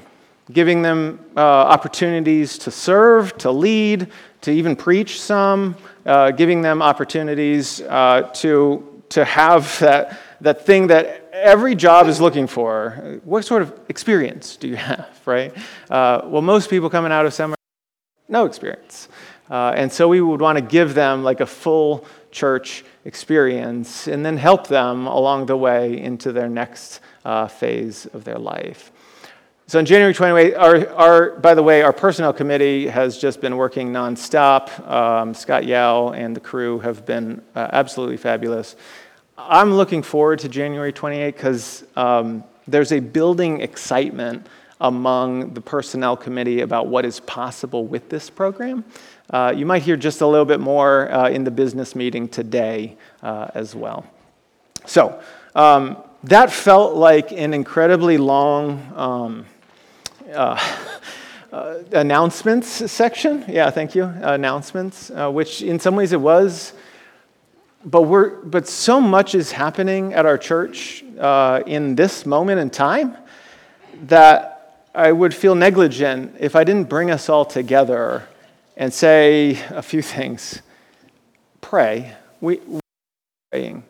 giving 0.52 0.84
them 0.84 1.20
uh, 1.36 1.40
opportunities 1.40 2.60
to 2.60 2.72
serve, 2.72 3.36
to 3.40 3.52
lead, 3.52 4.12
to 4.42 4.52
even 4.52 4.76
preach 4.76 5.20
some, 5.20 5.76
uh, 6.06 6.30
giving 6.32 6.62
them 6.62 6.82
opportunities 6.82 7.82
uh, 7.82 8.30
to, 8.36 9.02
to 9.10 9.26
have 9.26 9.80
that, 9.80 10.20
that 10.42 10.64
thing 10.64 10.88
that 10.88 11.30
every 11.34 11.74
job 11.74 12.08
is 12.08 12.22
looking 12.22 12.46
for. 12.46 13.20
What 13.24 13.46
sort 13.46 13.64
of 13.64 13.80
experience 13.90 14.58
do 14.58 14.68
you 14.68 14.76
have, 14.76 15.20
right? 15.26 15.54
Uh, 15.90 16.22
well, 16.26 16.44
most 16.44 16.70
people 16.70 16.90
coming 16.90 17.12
out 17.12 17.26
of 17.26 17.34
seminary 17.34 17.57
no 18.28 18.46
experience. 18.46 19.10
Uh, 19.50 19.74
and 19.76 19.92
so 19.92 20.08
we 20.08 20.20
would 20.20 20.42
want 20.42 20.58
to 20.58 20.62
give 20.62 20.94
them 20.94 21.24
like 21.24 21.40
a 21.40 21.46
full 21.46 22.06
church 22.32 22.84
experience 23.06 24.08
and 24.08 24.26
then 24.26 24.38
help 24.38 24.68
them 24.68 25.08
along 25.08 25.46
the 25.46 25.56
way 25.56 26.00
into 26.00 26.32
their 26.32 26.50
next 26.50 27.00
uh, 27.24 27.48
phase 27.48 28.06
of 28.08 28.24
their 28.24 28.38
life. 28.38 28.92
So 29.70 29.80
on 29.80 29.86
January 29.86 30.14
28th, 30.14 30.58
our, 30.58 30.90
our, 30.96 31.32
by 31.40 31.54
the 31.54 31.64
way, 31.64 31.82
our 31.82 31.92
personnel 31.92 32.32
committee 32.32 32.88
has 32.88 33.18
just 33.18 33.42
been 33.42 33.58
working 33.58 33.92
nonstop. 33.92 34.88
Um, 34.90 35.34
Scott 35.34 35.66
Yao 35.66 36.12
and 36.12 36.34
the 36.34 36.40
crew 36.40 36.80
have 36.80 37.06
been 37.06 37.42
uh, 37.54 37.68
absolutely 37.74 38.16
fabulous. 38.16 38.78
I'm 39.38 39.74
looking 39.74 40.04
forward 40.04 40.40
to 40.40 40.50
January 40.50 40.94
28th 40.94 41.26
because 41.34 41.84
um, 41.98 42.46
there's 42.66 42.92
a 42.92 43.00
building 43.00 43.60
excitement 43.60 44.48
among 44.80 45.54
the 45.54 45.62
personnel 45.62 46.16
committee 46.16 46.62
about 46.62 46.88
what 46.88 47.06
is 47.06 47.20
possible 47.22 47.86
with 47.86 48.10
this 48.10 48.30
program. 48.30 48.86
Uh, 49.30 49.54
you 49.56 49.66
might 49.66 49.82
hear 49.82 49.98
just 49.98 50.22
a 50.22 50.28
little 50.28 50.46
bit 50.46 50.60
more 50.60 51.12
uh, 51.12 51.30
in 51.30 51.44
the 51.44 51.52
business 51.52 51.96
meeting 51.96 52.28
today 52.28 52.96
uh, 53.24 53.50
as 53.54 53.76
well. 53.76 54.06
So, 54.86 55.22
um, 55.56 55.98
that 56.24 56.52
felt 56.52 56.96
like 56.96 57.32
an 57.32 57.54
incredibly 57.54 58.18
long 58.18 58.92
um, 58.96 59.46
uh, 60.34 60.58
uh, 61.52 61.80
announcements 61.92 62.92
section. 62.92 63.46
Yeah, 63.48 63.70
thank 63.70 63.96
you. 63.96 64.04
announcements, 64.04 65.10
uh, 65.12 65.30
which 65.30 65.62
in 65.62 65.80
some 65.80 65.96
ways 65.96 66.14
it 66.14 66.22
was. 66.22 66.74
but, 67.86 68.04
we're, 68.04 68.42
but 68.42 68.68
so 68.68 69.00
much 69.00 69.36
is 69.36 69.52
happening 69.52 70.14
at 70.14 70.26
our 70.26 70.38
church 70.38 71.04
in 71.66 71.96
this 71.96 72.26
moment 72.26 72.60
in 72.60 72.70
time 72.70 73.18
that 74.04 74.57
I 74.98 75.12
would 75.12 75.32
feel 75.32 75.54
negligent 75.54 76.38
if 76.40 76.56
I 76.56 76.64
didn't 76.64 76.90
bring 76.90 77.12
us 77.12 77.30
all 77.30 77.46
together 77.46 78.28
and 78.76 78.92
say 78.92 79.52
a 79.70 79.84
few 79.84 80.02
things. 80.02 80.64
Pray. 81.62 82.16
We, 82.42 82.58
we're 82.66 82.80
praying. 83.52 83.84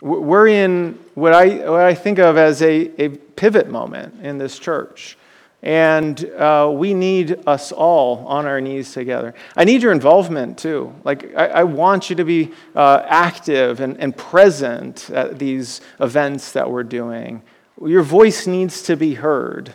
We're 0.00 0.48
in 0.48 0.98
what 1.14 1.34
I, 1.34 1.68
what 1.70 1.82
I 1.82 1.94
think 1.94 2.18
of 2.18 2.38
as 2.38 2.62
a, 2.62 2.90
a 2.98 3.10
pivot 3.10 3.68
moment 3.68 4.24
in 4.24 4.38
this 4.38 4.58
church. 4.58 5.18
And 5.62 6.24
uh, 6.30 6.72
we 6.72 6.94
need 6.94 7.46
us 7.46 7.70
all 7.70 8.26
on 8.26 8.46
our 8.46 8.62
knees 8.62 8.94
together. 8.94 9.34
I 9.54 9.64
need 9.64 9.82
your 9.82 9.92
involvement 9.92 10.56
too. 10.56 10.94
Like, 11.04 11.34
I, 11.36 11.48
I 11.48 11.64
want 11.64 12.08
you 12.08 12.16
to 12.16 12.24
be 12.24 12.52
uh, 12.74 13.02
active 13.06 13.80
and, 13.80 13.98
and 13.98 14.16
present 14.16 15.10
at 15.10 15.38
these 15.38 15.82
events 16.00 16.52
that 16.52 16.70
we're 16.70 16.84
doing. 16.84 17.42
Your 17.84 18.02
voice 18.02 18.46
needs 18.46 18.80
to 18.84 18.96
be 18.96 19.12
heard. 19.12 19.74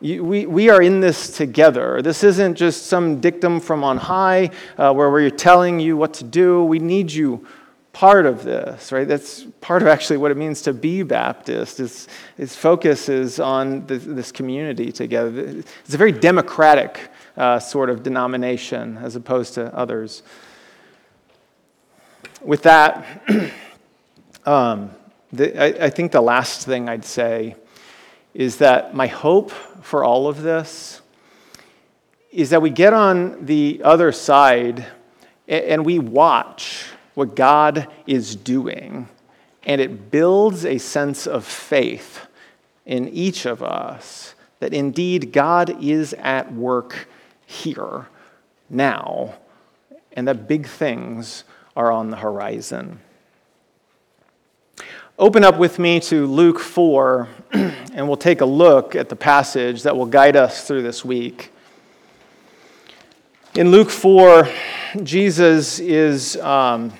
We, 0.00 0.46
we 0.46 0.70
are 0.70 0.80
in 0.80 1.00
this 1.00 1.36
together. 1.36 2.00
This 2.00 2.24
isn't 2.24 2.54
just 2.54 2.86
some 2.86 3.20
dictum 3.20 3.60
from 3.60 3.84
on 3.84 3.98
high 3.98 4.50
uh, 4.78 4.94
where 4.94 5.10
we're 5.10 5.28
telling 5.28 5.78
you 5.78 5.94
what 5.94 6.14
to 6.14 6.24
do. 6.24 6.64
We 6.64 6.78
need 6.78 7.12
you 7.12 7.46
part 7.92 8.24
of 8.24 8.42
this, 8.42 8.92
right? 8.92 9.06
That's 9.06 9.44
part 9.60 9.82
of 9.82 9.88
actually 9.88 10.16
what 10.16 10.30
it 10.30 10.38
means 10.38 10.62
to 10.62 10.72
be 10.72 11.02
Baptist. 11.02 11.80
Is 11.80 12.08
its 12.38 12.56
focus 12.56 13.10
is 13.10 13.38
on 13.38 13.86
the, 13.86 13.98
this 13.98 14.32
community 14.32 14.90
together. 14.90 15.62
It's 15.84 15.92
a 15.92 15.98
very 15.98 16.12
democratic 16.12 17.10
uh, 17.36 17.58
sort 17.58 17.90
of 17.90 18.02
denomination 18.02 18.96
as 18.98 19.16
opposed 19.16 19.52
to 19.54 19.74
others. 19.76 20.22
With 22.40 22.62
that, 22.62 23.04
um, 24.46 24.92
the, 25.30 25.82
I, 25.82 25.86
I 25.86 25.90
think 25.90 26.12
the 26.12 26.22
last 26.22 26.64
thing 26.64 26.88
I'd 26.88 27.04
say 27.04 27.54
is 28.32 28.58
that 28.58 28.94
my 28.94 29.08
hope 29.08 29.52
for 29.82 30.04
all 30.04 30.28
of 30.28 30.42
this 30.42 31.00
is 32.30 32.50
that 32.50 32.62
we 32.62 32.70
get 32.70 32.92
on 32.92 33.44
the 33.46 33.80
other 33.84 34.12
side 34.12 34.86
and 35.48 35.84
we 35.84 35.98
watch 35.98 36.84
what 37.14 37.34
God 37.34 37.88
is 38.06 38.36
doing, 38.36 39.08
and 39.64 39.80
it 39.80 40.10
builds 40.10 40.64
a 40.64 40.78
sense 40.78 41.26
of 41.26 41.44
faith 41.44 42.26
in 42.86 43.08
each 43.08 43.46
of 43.46 43.62
us 43.62 44.34
that 44.60 44.72
indeed 44.72 45.32
God 45.32 45.82
is 45.82 46.14
at 46.14 46.52
work 46.52 47.08
here, 47.46 48.06
now, 48.68 49.34
and 50.12 50.28
that 50.28 50.46
big 50.46 50.66
things 50.66 51.44
are 51.74 51.90
on 51.90 52.10
the 52.10 52.16
horizon. 52.18 53.00
Open 55.20 55.44
up 55.44 55.58
with 55.58 55.78
me 55.78 56.00
to 56.00 56.26
Luke 56.26 56.58
4, 56.58 57.28
and 57.52 58.08
we'll 58.08 58.16
take 58.16 58.40
a 58.40 58.46
look 58.46 58.96
at 58.96 59.10
the 59.10 59.16
passage 59.16 59.82
that 59.82 59.94
will 59.94 60.06
guide 60.06 60.34
us 60.34 60.66
through 60.66 60.80
this 60.80 61.04
week. 61.04 61.52
In 63.54 63.70
Luke 63.70 63.90
4, 63.90 64.48
Jesus 65.02 65.78
is 65.78 66.38
um, 66.38 66.94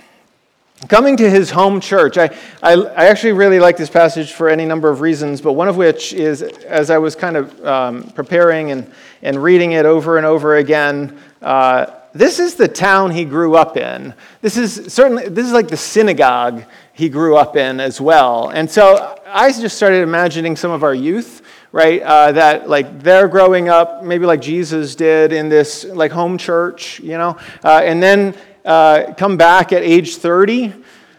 coming 0.86 1.16
to 1.16 1.30
his 1.30 1.50
home 1.50 1.80
church. 1.80 2.18
I, 2.18 2.36
I, 2.62 2.74
I, 2.74 3.06
actually 3.06 3.32
really 3.32 3.58
like 3.58 3.78
this 3.78 3.88
passage 3.88 4.32
for 4.32 4.50
any 4.50 4.66
number 4.66 4.90
of 4.90 5.00
reasons, 5.00 5.40
but 5.40 5.54
one 5.54 5.68
of 5.68 5.78
which 5.78 6.12
is 6.12 6.42
as 6.42 6.90
I 6.90 6.98
was 6.98 7.16
kind 7.16 7.38
of 7.38 7.64
um, 7.64 8.02
preparing 8.10 8.70
and, 8.70 8.92
and 9.22 9.42
reading 9.42 9.72
it 9.72 9.86
over 9.86 10.18
and 10.18 10.26
over 10.26 10.56
again, 10.56 11.18
uh, 11.40 11.86
this 12.12 12.38
is 12.38 12.54
the 12.56 12.68
town 12.68 13.12
he 13.12 13.24
grew 13.24 13.56
up 13.56 13.78
in. 13.78 14.12
This 14.42 14.58
is 14.58 14.92
certainly, 14.92 15.28
this 15.28 15.46
is 15.46 15.52
like 15.52 15.68
the 15.68 15.76
synagogue 15.78 16.64
he 17.00 17.08
grew 17.08 17.34
up 17.34 17.56
in 17.56 17.80
as 17.80 17.98
well. 17.98 18.50
And 18.50 18.70
so 18.70 19.18
I 19.26 19.50
just 19.52 19.74
started 19.74 20.02
imagining 20.02 20.54
some 20.54 20.70
of 20.70 20.84
our 20.84 20.92
youth, 20.92 21.40
right? 21.72 22.02
Uh, 22.02 22.32
that 22.32 22.68
like 22.68 23.00
they're 23.02 23.26
growing 23.26 23.70
up, 23.70 24.04
maybe 24.04 24.26
like 24.26 24.42
Jesus 24.42 24.94
did 24.94 25.32
in 25.32 25.48
this 25.48 25.84
like 25.84 26.12
home 26.12 26.36
church, 26.36 27.00
you 27.00 27.16
know, 27.16 27.38
uh, 27.64 27.80
and 27.82 28.02
then 28.02 28.36
uh, 28.66 29.14
come 29.16 29.38
back 29.38 29.72
at 29.72 29.82
age 29.82 30.16
30 30.16 30.74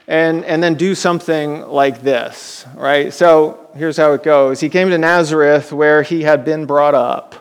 and, 0.08 0.46
and 0.46 0.62
then 0.62 0.76
do 0.76 0.94
something 0.94 1.62
like 1.64 2.04
this, 2.04 2.64
right? 2.76 3.12
So 3.12 3.68
here's 3.74 3.98
how 3.98 4.14
it 4.14 4.22
goes. 4.22 4.60
He 4.60 4.70
came 4.70 4.92
to 4.92 5.00
Nazareth 5.00 5.74
where 5.74 6.04
he 6.04 6.22
had 6.22 6.46
been 6.46 6.68
brought 6.68 6.94
up. 6.94 7.41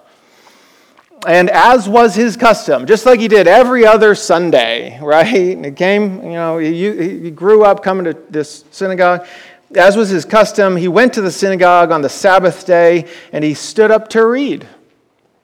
And 1.26 1.50
as 1.50 1.88
was 1.88 2.14
his 2.14 2.36
custom, 2.36 2.86
just 2.86 3.04
like 3.04 3.20
he 3.20 3.28
did 3.28 3.46
every 3.46 3.84
other 3.84 4.14
Sunday, 4.14 4.98
right? 5.02 5.26
He 5.26 5.70
came, 5.72 6.22
you 6.22 6.32
know, 6.32 6.58
he, 6.58 7.20
he 7.20 7.30
grew 7.30 7.62
up 7.64 7.82
coming 7.82 8.04
to 8.04 8.14
this 8.30 8.64
synagogue. 8.70 9.26
As 9.74 9.96
was 9.96 10.08
his 10.08 10.24
custom, 10.24 10.76
he 10.76 10.88
went 10.88 11.12
to 11.14 11.20
the 11.20 11.30
synagogue 11.30 11.92
on 11.92 12.02
the 12.02 12.08
Sabbath 12.08 12.66
day 12.66 13.06
and 13.32 13.44
he 13.44 13.54
stood 13.54 13.90
up 13.90 14.08
to 14.08 14.26
read, 14.26 14.66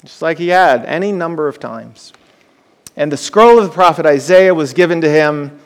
just 0.02 0.22
like 0.22 0.38
he 0.38 0.48
had 0.48 0.84
any 0.86 1.12
number 1.12 1.46
of 1.46 1.60
times. 1.60 2.12
And 2.96 3.12
the 3.12 3.16
scroll 3.16 3.58
of 3.58 3.64
the 3.66 3.72
prophet 3.72 4.06
Isaiah 4.06 4.54
was 4.54 4.72
given 4.72 5.02
to 5.02 5.10
him. 5.10 5.60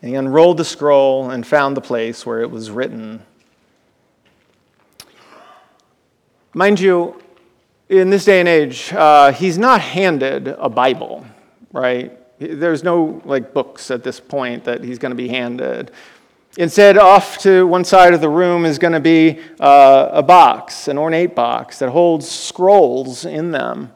And 0.00 0.10
he 0.10 0.14
unrolled 0.16 0.56
the 0.56 0.64
scroll 0.64 1.30
and 1.30 1.46
found 1.46 1.76
the 1.76 1.80
place 1.80 2.24
where 2.24 2.40
it 2.40 2.50
was 2.50 2.70
written. 2.70 3.22
Mind 6.54 6.80
you, 6.80 7.20
in 7.88 8.10
this 8.10 8.24
day 8.24 8.40
and 8.40 8.48
age, 8.48 8.92
uh, 8.92 9.32
he's 9.32 9.58
not 9.58 9.80
handed 9.80 10.48
a 10.48 10.68
Bible, 10.68 11.24
right? 11.72 12.12
There's 12.38 12.82
no 12.82 13.22
like 13.24 13.54
books 13.54 13.90
at 13.90 14.02
this 14.02 14.20
point 14.20 14.64
that 14.64 14.82
he's 14.82 14.98
going 14.98 15.10
to 15.10 15.16
be 15.16 15.28
handed. 15.28 15.92
Instead, 16.58 16.96
off 16.96 17.38
to 17.38 17.66
one 17.66 17.84
side 17.84 18.14
of 18.14 18.20
the 18.20 18.28
room 18.28 18.64
is 18.64 18.78
going 18.78 18.92
to 18.92 19.00
be 19.00 19.38
uh, 19.60 20.08
a 20.10 20.22
box, 20.22 20.88
an 20.88 20.98
ornate 20.98 21.34
box 21.34 21.78
that 21.78 21.90
holds 21.90 22.28
scrolls 22.28 23.24
in 23.24 23.50
them. 23.50 23.92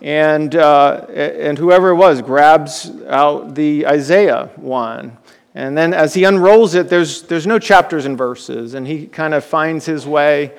And, 0.00 0.56
uh, 0.56 1.06
and 1.10 1.56
whoever 1.56 1.90
it 1.90 1.96
was 1.96 2.22
grabs 2.22 2.90
out 3.06 3.54
the 3.54 3.86
Isaiah 3.86 4.50
one. 4.56 5.16
And 5.54 5.76
then 5.76 5.92
as 5.94 6.14
he 6.14 6.24
unrolls 6.24 6.74
it, 6.74 6.88
there's, 6.88 7.22
there's 7.22 7.46
no 7.46 7.58
chapters 7.58 8.06
and 8.06 8.18
verses, 8.18 8.74
and 8.74 8.86
he 8.86 9.06
kind 9.06 9.34
of 9.34 9.44
finds 9.44 9.84
his 9.84 10.06
way 10.06 10.52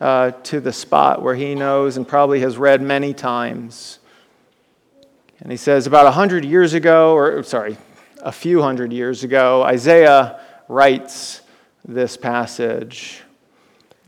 uh, 0.00 0.30
to 0.30 0.60
the 0.60 0.72
spot 0.72 1.22
where 1.22 1.34
he 1.34 1.54
knows 1.54 1.96
and 1.96 2.06
probably 2.06 2.40
has 2.40 2.56
read 2.56 2.80
many 2.80 3.12
times. 3.12 3.98
And 5.40 5.50
he 5.50 5.56
says, 5.56 5.86
about 5.86 6.06
a 6.06 6.10
hundred 6.12 6.44
years 6.44 6.74
ago, 6.74 7.14
or 7.14 7.42
sorry, 7.42 7.76
a 8.22 8.32
few 8.32 8.62
hundred 8.62 8.92
years 8.92 9.24
ago, 9.24 9.62
Isaiah 9.62 10.40
writes 10.68 11.42
this 11.86 12.16
passage. 12.16 13.22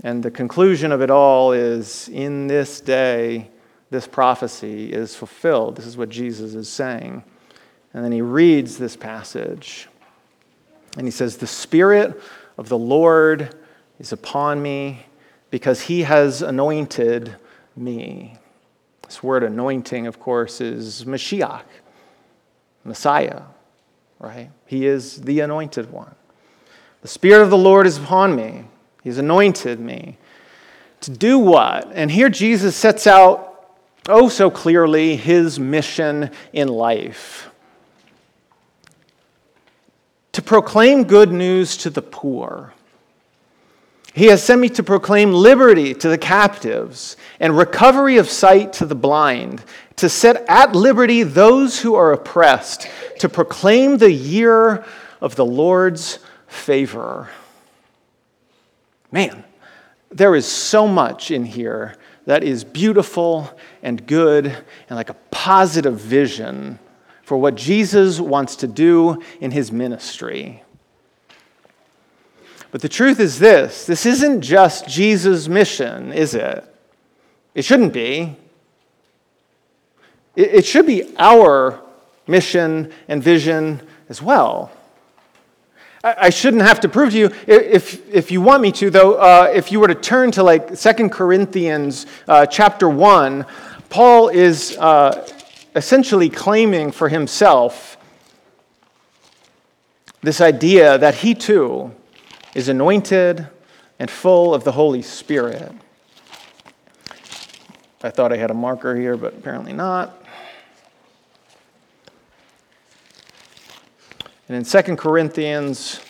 And 0.03 0.23
the 0.23 0.31
conclusion 0.31 0.93
of 0.93 1.03
it 1.03 1.11
all 1.11 1.53
is 1.53 2.09
in 2.09 2.47
this 2.47 2.81
day, 2.81 3.49
this 3.91 4.07
prophecy 4.07 4.93
is 4.93 5.15
fulfilled. 5.15 5.77
This 5.77 5.87
is 5.87 5.97
what 5.97 6.09
Jesus 6.09 6.55
is 6.55 6.69
saying. 6.69 7.23
And 7.93 8.05
then 8.05 8.13
he 8.13 8.23
reads 8.23 8.79
this 8.79 8.97
passage. 8.97 9.89
And 10.97 11.07
he 11.07 11.11
says, 11.11 11.37
The 11.37 11.47
Spirit 11.47 12.21
of 12.57 12.69
the 12.69 12.79
Lord 12.79 13.55
is 13.99 14.13
upon 14.13 14.63
me 14.63 15.07
because 15.51 15.83
he 15.83 16.03
has 16.03 16.43
anointed 16.43 17.37
me. 17.77 18.37
This 19.03 19.23
word 19.23 19.43
anointing, 19.43 20.07
of 20.07 20.21
course, 20.21 20.61
is 20.61 21.05
Mashiach, 21.05 21.65
Messiah, 22.85 23.43
right? 24.19 24.51
He 24.67 24.87
is 24.87 25.23
the 25.23 25.41
anointed 25.41 25.91
one. 25.91 26.15
The 27.03 27.09
Spirit 27.09 27.43
of 27.43 27.51
the 27.51 27.59
Lord 27.59 27.87
is 27.87 27.99
upon 27.99 28.37
me. 28.37 28.65
He's 29.03 29.19
anointed 29.19 29.81
me. 29.81 30.19
To 31.03 31.11
do 31.11 31.39
what? 31.39 31.91
And 31.93 32.11
here 32.11 32.29
Jesus 32.29 32.77
sets 32.77 33.07
out 33.07 33.47
oh 34.09 34.29
so 34.29 34.51
clearly 34.51 35.17
his 35.17 35.59
mission 35.59 36.31
in 36.53 36.69
life 36.69 37.51
to 40.33 40.43
proclaim 40.43 41.05
good 41.05 41.33
news 41.33 41.77
to 41.79 41.91
the 41.91 42.03
poor. 42.03 42.73
He 44.13 44.27
has 44.27 44.43
sent 44.43 44.61
me 44.61 44.69
to 44.71 44.83
proclaim 44.83 45.33
liberty 45.33 45.95
to 45.95 46.09
the 46.09 46.19
captives 46.19 47.17
and 47.39 47.57
recovery 47.57 48.17
of 48.17 48.29
sight 48.29 48.73
to 48.75 48.87
the 48.87 48.95
blind, 48.95 49.65
to 49.97 50.09
set 50.09 50.45
at 50.49 50.75
liberty 50.75 51.23
those 51.23 51.81
who 51.81 51.95
are 51.95 52.13
oppressed, 52.13 52.89
to 53.21 53.29
proclaim 53.29 53.99
the 53.99 54.13
year 54.13 54.85
of 55.21 55.37
the 55.37 55.45
Lord's 55.45 56.19
favor. 56.49 57.29
Man, 59.13 59.45
there 60.11 60.35
is 60.35 60.47
so 60.47 60.89
much 60.89 61.31
in 61.31 61.45
here 61.45 61.97
that 62.27 62.43
is 62.43 62.65
beautiful 62.65 63.51
and 63.83 64.07
good 64.07 64.47
and 64.47 64.97
like 64.97 65.11
a 65.11 65.17
positive 65.31 66.01
vision 66.01 66.79
for 67.23 67.39
what 67.39 67.55
Jesus 67.55 68.19
wants 68.19 68.57
to 68.57 68.67
do 68.67 69.23
in 69.41 69.53
his 69.53 69.71
ministry. 69.71 70.65
But 72.71 72.83
the 72.83 72.89
truth 72.89 73.21
is 73.21 73.39
this 73.39 73.87
this 73.87 74.07
isn't 74.07 74.43
just 74.43 74.89
Jesus' 74.89 75.49
mission, 75.49 76.13
is 76.13 76.35
it? 76.35 76.65
It 77.55 77.63
shouldn't 77.63 77.93
be. 77.93 78.37
It 80.37 80.65
should 80.65 80.87
be 80.87 81.15
our 81.19 81.81
mission 82.27 82.93
and 83.09 83.23
vision 83.23 83.81
as 84.09 84.23
well. 84.23 84.71
I 86.03 86.31
shouldn't 86.31 86.63
have 86.63 86.81
to 86.81 86.89
prove 86.89 87.11
to 87.11 87.19
you. 87.19 87.31
If, 87.47 88.09
if 88.09 88.31
you 88.31 88.41
want 88.41 88.63
me 88.63 88.73
to, 88.73 88.89
though, 88.89 89.17
uh, 89.17 89.53
if 89.53 89.71
you 89.71 89.81
were 89.81 89.89
to 89.89 89.95
turn 89.95 90.31
to 90.31 90.43
like 90.43 90.75
2 90.75 91.11
Corinthians 91.11 92.07
uh, 92.27 92.47
chapter 92.47 92.89
1, 92.89 93.45
Paul 93.91 94.29
is 94.29 94.79
uh, 94.79 95.29
essentially 95.77 96.31
claiming 96.31 96.91
for 96.91 97.11
himself 97.11 97.99
this 100.23 100.41
idea 100.41 100.97
that 100.97 101.17
he 101.17 101.35
too 101.35 101.95
is 102.55 102.69
anointed 102.69 103.49
and 103.99 104.11
full 104.11 104.55
of 104.55 104.65
the 104.65 104.73
Holy 104.73 105.03
Spirit. 105.03 105.73
I 108.03 108.11
thought 108.11 108.33
I 108.33 108.37
had 108.37 108.51
a 108.51 108.55
marker 108.55 108.97
here, 108.97 109.17
but 109.17 109.35
apparently 109.35 109.73
not. 109.73 110.17
And 114.49 114.57
in 114.57 114.65
2 114.65 114.97
Corinthians, 114.97 116.01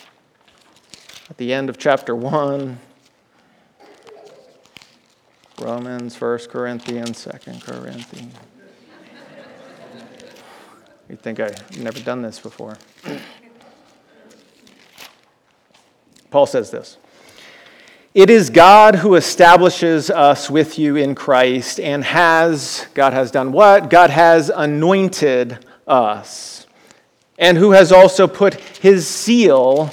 at 1.29 1.37
the 1.37 1.53
end 1.53 1.69
of 1.69 1.77
chapter 1.77 2.15
1, 2.15 2.79
Romans, 5.59 6.19
1 6.19 6.39
Corinthians, 6.49 7.23
2 7.23 7.59
Corinthians. 7.59 8.33
You 11.07 11.17
think 11.17 11.39
I've 11.39 11.77
never 11.77 11.99
done 11.99 12.21
this 12.21 12.39
before. 12.39 12.77
Paul 16.31 16.47
says 16.47 16.71
this 16.71 16.97
It 18.15 18.29
is 18.31 18.49
God 18.49 18.95
who 18.95 19.15
establishes 19.15 20.09
us 20.09 20.49
with 20.49 20.79
you 20.79 20.95
in 20.95 21.13
Christ 21.13 21.79
and 21.79 22.03
has, 22.03 22.87
God 22.95 23.13
has 23.13 23.29
done 23.29 23.51
what? 23.51 23.89
God 23.89 24.09
has 24.09 24.49
anointed 24.49 25.63
us 25.85 26.65
and 27.37 27.57
who 27.57 27.71
has 27.71 27.91
also 27.91 28.27
put 28.27 28.55
his 28.55 29.07
seal 29.07 29.91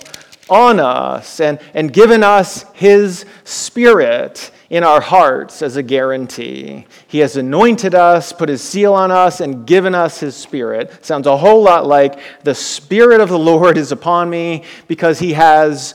on 0.49 0.81
us 0.81 1.41
and, 1.41 1.59
and 1.75 1.93
given 1.93 2.23
us 2.23 2.65
his 2.73 3.27
spirit 3.45 4.51
in 4.71 4.85
our 4.85 5.01
hearts 5.01 5.63
as 5.63 5.77
a 5.77 5.83
guarantee. 5.83 6.87
He 7.07 7.19
has 7.21 7.37
anointed 7.37 7.95
us, 7.95 8.33
put 8.33 8.49
his 8.49 8.63
seal 8.63 8.93
on 8.93 9.11
us, 9.11 9.41
and 9.41 9.67
given 9.67 9.95
us 9.95 10.21
his 10.21 10.37
spirit. 10.37 11.05
Sounds 11.05 11.27
a 11.27 11.37
whole 11.37 11.63
lot 11.63 11.87
like 11.87 12.21
the 12.45 12.55
spirit 12.55 13.21
of 13.21 13.31
the 13.31 13.39
Lord 13.39 13.79
is 13.79 13.93
upon 13.93 14.29
me 14.29 14.65
because 14.87 15.19
he 15.19 15.33
has 15.33 15.95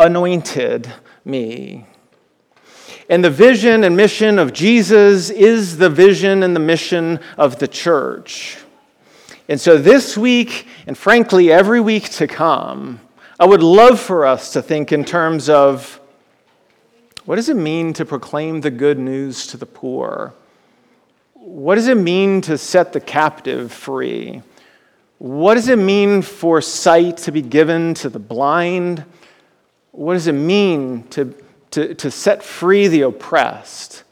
anointed 0.00 0.92
me. 1.24 1.86
And 3.08 3.24
the 3.24 3.30
vision 3.30 3.84
and 3.84 3.96
mission 3.96 4.38
of 4.38 4.52
Jesus 4.52 5.30
is 5.30 5.78
the 5.78 5.90
vision 5.90 6.42
and 6.42 6.54
the 6.54 6.60
mission 6.60 7.20
of 7.36 7.58
the 7.58 7.68
church. 7.68 8.58
And 9.48 9.60
so 9.60 9.76
this 9.76 10.16
week, 10.16 10.66
and 10.86 10.96
frankly, 10.96 11.52
every 11.52 11.80
week 11.80 12.08
to 12.10 12.26
come, 12.26 13.00
I 13.38 13.46
would 13.46 13.62
love 13.62 13.98
for 13.98 14.24
us 14.24 14.52
to 14.52 14.62
think 14.62 14.92
in 14.92 15.04
terms 15.04 15.48
of 15.48 16.00
what 17.24 17.36
does 17.36 17.48
it 17.48 17.56
mean 17.56 17.92
to 17.94 18.04
proclaim 18.04 18.60
the 18.60 18.70
good 18.70 18.98
news 18.98 19.46
to 19.48 19.56
the 19.56 19.66
poor? 19.66 20.34
What 21.34 21.74
does 21.74 21.88
it 21.88 21.96
mean 21.96 22.40
to 22.42 22.56
set 22.56 22.92
the 22.92 23.00
captive 23.00 23.72
free? 23.72 24.42
What 25.18 25.54
does 25.54 25.68
it 25.68 25.78
mean 25.78 26.22
for 26.22 26.60
sight 26.60 27.18
to 27.18 27.32
be 27.32 27.42
given 27.42 27.94
to 27.94 28.08
the 28.08 28.18
blind? 28.18 29.04
What 30.00 30.14
does 30.14 30.28
it 30.28 30.32
mean 30.32 31.02
to, 31.10 31.34
to, 31.72 31.94
to 31.96 32.10
set 32.10 32.42
free 32.42 32.88
the 32.88 33.02
oppressed? 33.02 34.04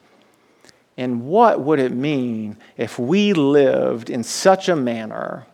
And 0.99 1.25
what 1.25 1.63
would 1.63 1.79
it 1.79 1.93
mean 1.93 2.59
if 2.77 2.99
we 2.99 3.33
lived 3.33 4.11
in 4.11 4.23
such 4.23 4.69
a 4.69 4.77
manner 4.77 5.47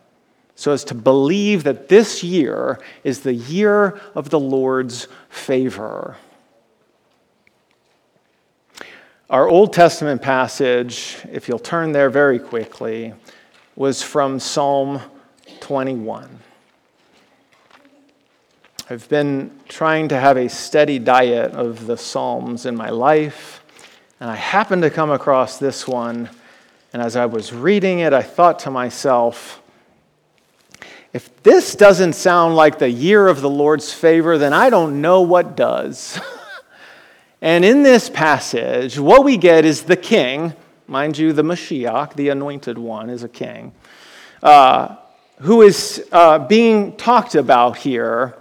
so 0.53 0.73
as 0.73 0.83
to 0.85 0.93
believe 0.93 1.63
that 1.63 1.87
this 1.87 2.21
year 2.21 2.81
is 3.05 3.21
the 3.21 3.33
year 3.33 3.97
of 4.13 4.29
the 4.29 4.37
Lord's 4.37 5.07
favor? 5.29 6.17
Our 9.29 9.47
Old 9.47 9.71
Testament 9.71 10.21
passage, 10.21 11.15
if 11.31 11.47
you'll 11.47 11.59
turn 11.59 11.93
there 11.93 12.09
very 12.09 12.39
quickly, 12.39 13.13
was 13.77 14.03
from 14.03 14.41
Psalm 14.41 14.99
21. 15.61 16.41
I've 18.87 19.09
been 19.09 19.49
trying 19.67 20.09
to 20.09 20.19
have 20.19 20.37
a 20.37 20.47
steady 20.47 20.99
diet 20.99 21.53
of 21.53 21.87
the 21.87 21.97
Psalms 21.97 22.67
in 22.67 22.75
my 22.75 22.91
life. 22.91 23.63
And 24.19 24.29
I 24.29 24.35
happened 24.35 24.83
to 24.83 24.91
come 24.91 25.09
across 25.09 25.57
this 25.57 25.87
one. 25.87 26.29
And 26.93 27.01
as 27.01 27.15
I 27.15 27.25
was 27.25 27.51
reading 27.51 28.01
it, 28.01 28.13
I 28.13 28.21
thought 28.21 28.59
to 28.59 28.69
myself, 28.69 29.59
if 31.13 31.41
this 31.41 31.73
doesn't 31.73 32.13
sound 32.13 32.55
like 32.55 32.77
the 32.77 32.87
year 32.87 33.27
of 33.27 33.41
the 33.41 33.49
Lord's 33.49 33.91
favor, 33.91 34.37
then 34.37 34.53
I 34.53 34.69
don't 34.69 35.01
know 35.01 35.23
what 35.23 35.57
does. 35.57 36.19
and 37.41 37.65
in 37.65 37.81
this 37.81 38.07
passage, 38.07 38.99
what 38.99 39.25
we 39.25 39.37
get 39.37 39.65
is 39.65 39.81
the 39.81 39.97
king, 39.97 40.53
mind 40.85 41.17
you, 41.17 41.33
the 41.33 41.41
Mashiach, 41.41 42.13
the 42.13 42.29
anointed 42.29 42.77
one, 42.77 43.09
is 43.09 43.23
a 43.23 43.29
king, 43.29 43.73
uh, 44.43 44.95
who 45.39 45.63
is 45.63 46.07
uh, 46.11 46.37
being 46.37 46.95
talked 46.97 47.33
about 47.33 47.77
here 47.77 48.37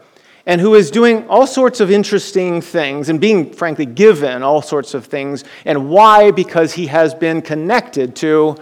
and 0.46 0.60
who 0.60 0.74
is 0.74 0.90
doing 0.90 1.26
all 1.28 1.46
sorts 1.46 1.80
of 1.80 1.90
interesting 1.90 2.60
things 2.60 3.08
and 3.08 3.20
being, 3.20 3.52
frankly, 3.52 3.86
given 3.86 4.42
all 4.42 4.60
sorts 4.60 4.94
of 4.94 5.06
things. 5.06 5.44
And 5.64 5.88
why? 5.88 6.30
Because 6.30 6.74
he 6.74 6.86
has 6.88 7.14
been 7.14 7.40
connected 7.40 8.14
to 8.16 8.56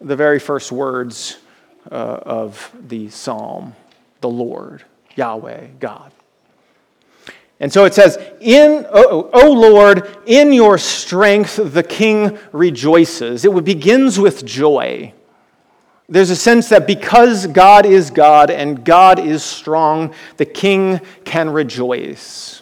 the 0.00 0.16
very 0.16 0.38
first 0.38 0.70
words 0.70 1.38
uh, 1.90 1.94
of 1.94 2.74
the 2.88 3.08
psalm 3.10 3.74
the 4.20 4.28
Lord, 4.30 4.82
Yahweh, 5.16 5.66
God. 5.78 6.10
And 7.60 7.70
so 7.70 7.84
it 7.84 7.92
says, 7.92 8.16
in, 8.40 8.86
o, 8.90 9.30
o 9.32 9.52
Lord, 9.52 10.16
in 10.24 10.50
your 10.50 10.78
strength 10.78 11.60
the 11.62 11.82
king 11.82 12.38
rejoices. 12.52 13.44
It 13.44 13.64
begins 13.64 14.18
with 14.18 14.46
joy. 14.46 15.12
There's 16.08 16.30
a 16.30 16.36
sense 16.36 16.68
that 16.68 16.86
because 16.86 17.46
God 17.46 17.86
is 17.86 18.10
God 18.10 18.50
and 18.50 18.84
God 18.84 19.18
is 19.18 19.42
strong, 19.42 20.14
the 20.36 20.44
king 20.44 21.00
can 21.24 21.48
rejoice. 21.48 22.60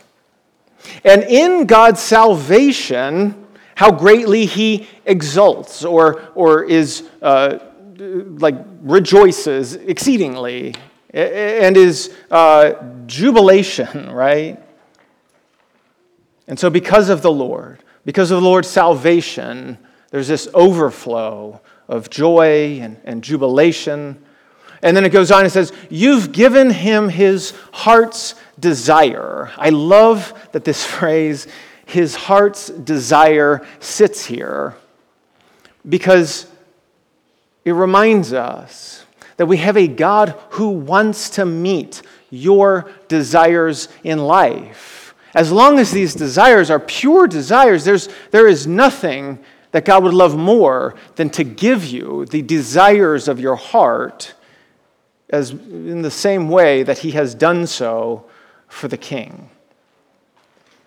And 1.05 1.25
in 1.25 1.67
God's 1.67 2.01
salvation, 2.01 3.47
how 3.75 3.91
greatly 3.91 4.47
he 4.47 4.87
exults 5.05 5.85
or, 5.85 6.23
or 6.35 6.63
is 6.65 7.09
uh, 7.21 7.59
like 7.99 8.57
rejoices 8.83 9.75
exceedingly 9.75 10.75
and 11.13 11.77
is 11.77 12.15
uh, 12.31 12.75
jubilation, 13.07 14.11
right? 14.11 14.63
And 16.47 16.59
so, 16.59 16.71
because 16.71 17.09
of 17.09 17.23
the 17.23 17.33
Lord, 17.33 17.83
because 18.05 18.31
of 18.31 18.41
the 18.41 18.47
Lord's 18.47 18.69
salvation, 18.69 19.79
there's 20.11 20.29
this 20.29 20.49
overflow 20.55 21.61
of 21.93 22.09
joy 22.09 22.81
and, 22.81 22.97
and 23.05 23.23
jubilation. 23.23 24.21
And 24.81 24.97
then 24.97 25.05
it 25.05 25.11
goes 25.11 25.31
on 25.31 25.45
and 25.45 25.53
says, 25.53 25.73
You've 25.91 26.33
given 26.33 26.71
him 26.71 27.11
his 27.11 27.53
heart's 27.73 28.35
desire. 28.59 29.51
I 29.59 29.69
love 29.69 30.33
that 30.53 30.65
this 30.65 30.85
phrase, 30.97 31.47
his 31.85 32.15
heart's 32.15 32.69
desire, 32.69 33.67
sits 33.79 34.25
here 34.25 34.75
because 35.87 36.47
it 37.65 37.73
reminds 37.73 38.33
us 38.33 39.05
that 39.37 39.47
we 39.47 39.59
have 39.59 39.77
a 39.77 39.87
God 39.87 40.31
who 40.51 40.71
wants 40.71 41.31
to 41.31 41.45
meet 41.45 42.01
your 42.31 42.91
desires 43.09 43.89
in 44.03 44.19
life. 44.19 45.15
As 45.35 45.53
long 45.53 45.79
as 45.79 45.91
these 45.91 46.15
desires 46.15 46.71
are 46.71 46.81
pure 46.81 47.27
desires, 47.27 47.85
there's, 47.85 48.09
there 48.31 48.49
is 48.49 48.67
nothing 48.67 49.39
that 49.73 49.85
God 49.85 50.05
would 50.05 50.15
love 50.15 50.37
more 50.37 50.95
than 51.17 51.29
to 51.31 51.45
give 51.45 51.85
you 51.85 52.27
the 52.27 52.43
desires 52.43 53.27
of 53.27 53.41
your 53.41 53.57
heart 53.57 54.35
as 55.31 55.51
in 55.51 56.03
the 56.03 56.11
same 56.11 56.49
way 56.49 56.83
that 56.83 56.99
he 56.99 57.13
has 57.13 57.35
done 57.35 57.67
so 57.67 58.27
for 58.69 58.87
the 58.87 58.99
king. 58.99 59.49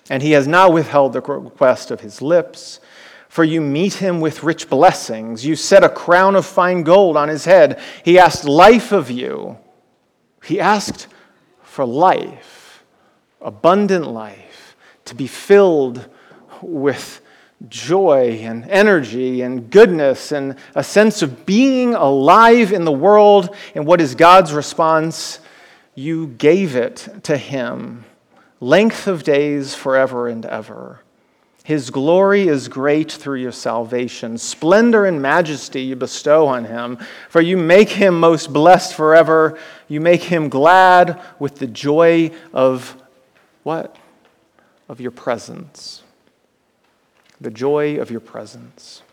And 0.09 0.21
he 0.21 0.31
has 0.31 0.47
now 0.47 0.69
withheld 0.69 1.13
the 1.13 1.21
request 1.21 1.89
of 1.89 2.01
his 2.01 2.21
lips. 2.21 2.79
For 3.27 3.43
you 3.43 3.59
meet 3.59 3.95
him 3.95 4.21
with 4.21 4.43
rich 4.43 4.69
blessings. 4.69 5.43
You 5.43 5.55
set 5.55 5.83
a 5.83 5.89
crown 5.89 6.35
of 6.35 6.45
fine 6.45 6.83
gold 6.83 7.17
on 7.17 7.27
his 7.27 7.45
head. 7.45 7.81
He 8.03 8.19
asked 8.19 8.45
life 8.45 8.91
of 8.91 9.09
you. 9.09 9.57
He 10.43 10.59
asked 10.59 11.07
for 11.63 11.85
life, 11.85 12.83
abundant 13.41 14.07
life, 14.07 14.75
to 15.05 15.15
be 15.15 15.27
filled 15.27 16.07
with 16.61 17.19
joy 17.69 18.39
and 18.41 18.69
energy 18.69 19.41
and 19.41 19.69
goodness 19.69 20.31
and 20.31 20.55
a 20.75 20.83
sense 20.83 21.21
of 21.21 21.45
being 21.45 21.93
alive 21.93 22.71
in 22.71 22.85
the 22.85 22.91
world. 22.91 23.55
And 23.73 23.85
what 23.85 24.01
is 24.01 24.15
God's 24.15 24.53
response? 24.53 25.39
You 25.95 26.27
gave 26.27 26.75
it 26.75 27.07
to 27.23 27.37
Him. 27.37 28.05
Length 28.59 29.07
of 29.07 29.23
days 29.23 29.75
forever 29.75 30.27
and 30.27 30.45
ever. 30.45 31.01
His 31.65 31.89
glory 31.89 32.47
is 32.47 32.67
great 32.67 33.11
through 33.11 33.39
your 33.39 33.51
salvation. 33.51 34.37
Splendor 34.37 35.05
and 35.05 35.19
majesty 35.19 35.81
you 35.81 35.95
bestow 35.95 36.45
on 36.45 36.65
him, 36.65 36.99
for 37.27 37.41
you 37.41 37.57
make 37.57 37.89
him 37.89 38.19
most 38.19 38.53
blessed 38.53 38.93
forever. 38.93 39.57
You 39.87 39.99
make 39.99 40.21
him 40.21 40.47
glad 40.47 41.19
with 41.39 41.55
the 41.55 41.65
joy 41.65 42.29
of 42.53 42.95
what? 43.63 43.95
Of 44.87 45.01
your 45.01 45.09
presence. 45.09 46.03
The 47.45 47.51
joy 47.51 47.99
of 47.99 48.10
your 48.10 48.21
presence. 48.21 49.03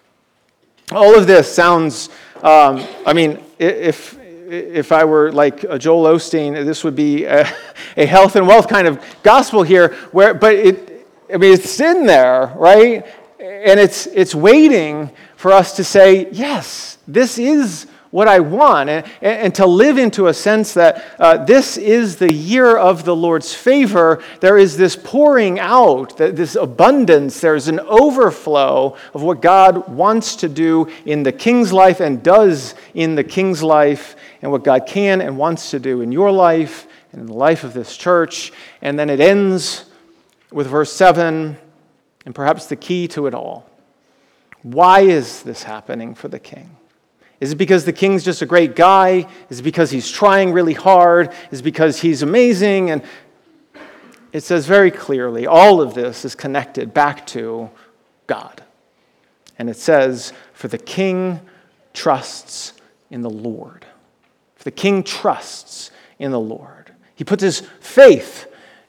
All 0.90 1.14
of 1.14 1.26
this 1.26 1.54
sounds, 1.54 2.08
um, 2.42 2.82
I 3.04 3.12
mean, 3.12 3.38
if, 3.58 4.18
if 4.18 4.90
I 4.90 5.04
were 5.04 5.30
like 5.30 5.64
a 5.64 5.78
Joel 5.78 6.14
Osteen, 6.14 6.64
this 6.64 6.82
would 6.82 6.96
be 6.96 7.26
a, 7.26 7.46
a 7.98 8.06
health 8.06 8.34
and 8.36 8.46
wealth 8.46 8.68
kind 8.68 8.88
of 8.88 9.04
gospel 9.22 9.62
here, 9.62 9.92
where, 10.12 10.32
but 10.32 10.54
it, 10.54 11.06
I 11.30 11.36
mean, 11.36 11.52
it's 11.52 11.78
in 11.78 12.06
there, 12.06 12.54
right? 12.56 13.04
And 13.38 13.78
it's, 13.78 14.06
it's 14.06 14.34
waiting 14.34 15.10
for 15.36 15.52
us 15.52 15.76
to 15.76 15.84
say, 15.84 16.30
yes, 16.30 16.96
this 17.06 17.36
is 17.36 17.86
what 18.12 18.28
I 18.28 18.40
want, 18.40 18.90
and, 18.90 19.06
and 19.22 19.54
to 19.54 19.66
live 19.66 19.96
into 19.96 20.28
a 20.28 20.34
sense 20.34 20.74
that 20.74 21.02
uh, 21.18 21.38
this 21.44 21.78
is 21.78 22.16
the 22.16 22.32
year 22.32 22.76
of 22.76 23.04
the 23.04 23.16
Lord's 23.16 23.54
favor. 23.54 24.22
There 24.40 24.58
is 24.58 24.76
this 24.76 24.96
pouring 24.96 25.58
out, 25.58 26.18
this 26.18 26.54
abundance, 26.54 27.40
there's 27.40 27.68
an 27.68 27.80
overflow 27.80 28.96
of 29.14 29.22
what 29.22 29.40
God 29.40 29.88
wants 29.88 30.36
to 30.36 30.48
do 30.48 30.88
in 31.06 31.22
the 31.22 31.32
king's 31.32 31.72
life 31.72 32.00
and 32.00 32.22
does 32.22 32.74
in 32.92 33.14
the 33.14 33.24
king's 33.24 33.62
life, 33.62 34.14
and 34.42 34.52
what 34.52 34.62
God 34.62 34.86
can 34.86 35.22
and 35.22 35.38
wants 35.38 35.70
to 35.70 35.80
do 35.80 36.02
in 36.02 36.12
your 36.12 36.30
life 36.30 36.86
and 37.12 37.22
in 37.22 37.26
the 37.26 37.32
life 37.32 37.64
of 37.64 37.72
this 37.72 37.96
church. 37.96 38.52
And 38.82 38.98
then 38.98 39.08
it 39.08 39.20
ends 39.20 39.86
with 40.50 40.66
verse 40.66 40.92
7 40.92 41.56
and 42.26 42.34
perhaps 42.34 42.66
the 42.66 42.76
key 42.76 43.08
to 43.08 43.26
it 43.26 43.34
all. 43.34 43.68
Why 44.62 45.00
is 45.00 45.42
this 45.42 45.62
happening 45.62 46.14
for 46.14 46.28
the 46.28 46.38
king? 46.38 46.76
Is 47.42 47.50
it 47.50 47.56
because 47.56 47.84
the 47.84 47.92
king's 47.92 48.22
just 48.22 48.40
a 48.40 48.46
great 48.46 48.76
guy? 48.76 49.26
Is 49.50 49.58
it 49.58 49.62
because 49.64 49.90
he's 49.90 50.08
trying 50.08 50.52
really 50.52 50.74
hard? 50.74 51.34
Is 51.50 51.58
it 51.58 51.64
because 51.64 52.00
he's 52.00 52.22
amazing? 52.22 52.90
And 52.90 53.02
it 54.32 54.44
says 54.44 54.66
very 54.66 54.92
clearly 54.92 55.46
all 55.46 55.80
of 55.80 55.94
this 55.94 56.24
is 56.24 56.36
connected 56.36 56.94
back 56.94 57.26
to 57.28 57.68
God. 58.28 58.62
And 59.58 59.68
it 59.68 59.76
says, 59.76 60.32
For 60.52 60.68
the 60.68 60.78
king 60.78 61.40
trusts 61.92 62.74
in 63.10 63.22
the 63.22 63.30
Lord. 63.30 63.86
For 64.54 64.62
the 64.62 64.70
king 64.70 65.02
trusts 65.02 65.90
in 66.20 66.30
the 66.30 66.38
Lord. 66.38 66.92
He 67.16 67.24
puts 67.24 67.42
his 67.42 67.60
faith 67.80 68.46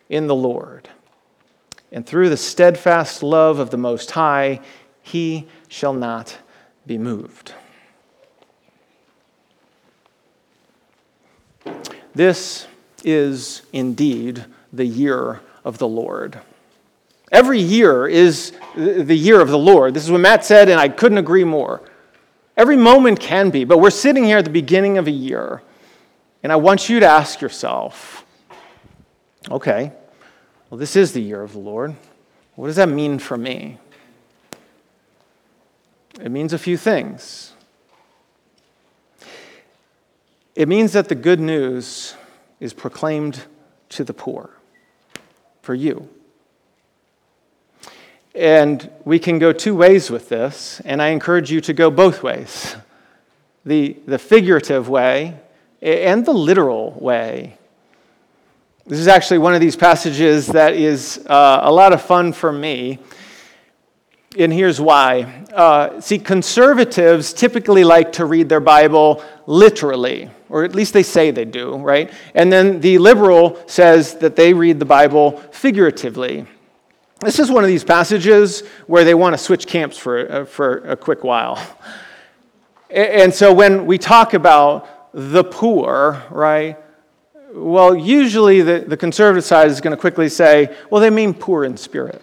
in 0.10 0.28
the 0.28 0.36
Lord 0.36 0.90
and 1.94 2.06
through 2.06 2.30
the 2.30 2.38
steadfast 2.38 3.22
love 3.22 3.60
of 3.60 3.70
the 3.70 3.78
Most 3.78 4.12
High, 4.12 4.60
he 5.04 5.48
shall 5.68 5.94
not 5.94 6.38
be 6.88 6.98
moved. 6.98 7.54
This 12.16 12.68
is 13.04 13.64
indeed 13.74 14.46
the 14.72 14.86
year 14.86 15.42
of 15.64 15.78
the 15.78 15.88
Lord. 15.88 16.40
Every 17.32 17.60
year 17.60 18.08
is 18.08 18.54
the 18.76 19.16
year 19.16 19.42
of 19.42 19.50
the 19.50 19.58
Lord. 19.58 19.94
This 19.94 20.04
is 20.04 20.12
what 20.12 20.22
Matt 20.22 20.46
said, 20.46 20.70
and 20.70 20.80
I 20.80 20.90
couldn't 20.90 21.18
agree 21.18 21.44
more. 21.44 21.82
Every 22.56 22.78
moment 22.78 23.20
can 23.20 23.50
be, 23.50 23.64
but 23.64 23.80
we're 23.80 23.90
sitting 23.90 24.24
here 24.24 24.38
at 24.38 24.46
the 24.46 24.52
beginning 24.52 25.00
of 25.00 25.08
a 25.08 25.12
year, 25.12 25.64
and 26.44 26.52
I 26.52 26.56
want 26.58 26.90
you 26.90 27.00
to 27.00 27.08
ask 27.08 27.42
yourself 27.42 28.26
okay, 29.50 29.92
well, 30.70 30.78
this 30.78 30.96
is 30.96 31.14
the 31.14 31.22
year 31.22 31.42
of 31.42 31.54
the 31.54 31.60
Lord. 31.60 31.96
What 32.56 32.68
does 32.68 32.76
that 32.78 32.90
mean 32.90 33.20
for 33.20 33.38
me? 33.38 33.78
It 36.22 36.30
means 36.30 36.54
a 36.54 36.60
few 36.60 36.78
things. 36.78 37.53
It 40.56 40.68
means 40.68 40.94
that 40.94 41.10
the 41.10 41.16
good 41.16 41.40
news 41.40 42.16
is 42.60 42.74
proclaimed 42.74 43.44
to 43.90 44.04
the 44.04 44.14
poor 44.14 44.52
for 45.62 45.74
you. 45.74 46.10
And 48.36 48.90
we 49.06 49.20
can 49.20 49.40
go 49.40 49.52
two 49.54 49.76
ways 49.76 50.10
with 50.10 50.30
this, 50.30 50.82
and 50.86 51.02
I 51.02 51.10
encourage 51.10 51.52
you 51.52 51.62
to 51.62 51.74
go 51.74 51.90
both 51.90 52.24
ways 52.24 52.76
the, 53.66 53.98
the 54.06 54.20
figurative 54.20 54.90
way 54.90 55.40
and 55.82 56.26
the 56.26 56.34
literal 56.34 56.92
way. 57.00 57.58
This 58.86 59.00
is 59.00 59.08
actually 59.08 59.38
one 59.38 59.54
of 59.54 59.62
these 59.62 59.76
passages 59.76 60.48
that 60.48 60.74
is 60.74 61.26
uh, 61.28 61.62
a 61.64 61.72
lot 61.72 61.94
of 61.94 62.02
fun 62.02 62.34
for 62.34 62.52
me. 62.52 63.00
And 64.38 64.52
here's 64.52 64.82
why. 64.82 65.46
Uh, 65.54 66.02
see, 66.02 66.18
conservatives 66.18 67.34
typically 67.34 67.84
like 67.84 68.14
to 68.14 68.26
read 68.26 68.50
their 68.50 68.60
Bible 68.60 69.24
literally, 69.46 70.30
or 70.50 70.64
at 70.64 70.74
least 70.74 70.94
they 70.94 71.04
say 71.04 71.30
they 71.32 71.46
do, 71.46 71.76
right? 71.78 72.12
And 72.34 72.52
then 72.52 72.80
the 72.80 72.98
liberal 72.98 73.62
says 73.68 74.16
that 74.16 74.36
they 74.36 74.54
read 74.54 74.80
the 74.80 74.86
Bible 74.86 75.38
figuratively. 75.52 76.48
This 77.22 77.40
is 77.40 77.52
one 77.52 77.64
of 77.64 77.68
these 77.68 77.84
passages 77.84 78.62
where 78.88 79.04
they 79.04 79.14
want 79.14 79.34
to 79.34 79.38
switch 79.38 79.68
camps 79.68 79.98
for, 79.98 80.32
uh, 80.32 80.46
for 80.46 80.80
a 80.80 80.96
quick 80.96 81.24
while. 81.24 81.60
And 82.90 83.34
so 83.34 83.54
when 83.54 83.86
we 83.86 83.98
talk 83.98 84.34
about 84.34 85.12
the 85.14 85.44
poor, 85.44 86.24
right, 86.30 86.78
well, 87.54 87.96
usually 87.96 88.62
the, 88.62 88.80
the 88.80 88.98
conservative 88.98 89.44
side 89.44 89.70
is 89.70 89.80
going 89.80 89.96
to 89.96 90.00
quickly 90.00 90.28
say, 90.28 90.76
well, 90.90 91.02
they 91.02 91.10
mean 91.12 91.34
poor 91.34 91.64
in 91.66 91.78
spirit? 91.78 92.22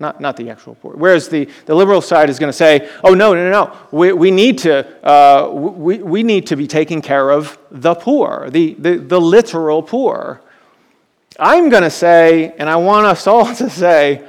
Not, 0.00 0.20
not 0.20 0.36
the 0.36 0.48
actual 0.48 0.76
poor. 0.76 0.94
Whereas 0.94 1.28
the, 1.28 1.48
the 1.66 1.74
liberal 1.74 2.00
side 2.00 2.30
is 2.30 2.38
going 2.38 2.50
to 2.50 2.56
say, 2.56 2.88
oh, 3.02 3.14
no, 3.14 3.34
no, 3.34 3.50
no, 3.50 3.76
we, 3.90 4.12
we, 4.12 4.30
need 4.30 4.58
to, 4.58 4.86
uh, 5.04 5.50
we, 5.50 5.98
we 5.98 6.22
need 6.22 6.46
to 6.48 6.56
be 6.56 6.68
taking 6.68 7.02
care 7.02 7.30
of 7.30 7.58
the 7.72 7.94
poor, 7.94 8.48
the, 8.50 8.74
the, 8.74 8.98
the 8.98 9.20
literal 9.20 9.82
poor. 9.82 10.40
I'm 11.38 11.68
going 11.68 11.82
to 11.82 11.90
say, 11.90 12.54
and 12.58 12.70
I 12.70 12.76
want 12.76 13.06
us 13.06 13.26
all 13.26 13.52
to 13.56 13.68
say, 13.68 14.24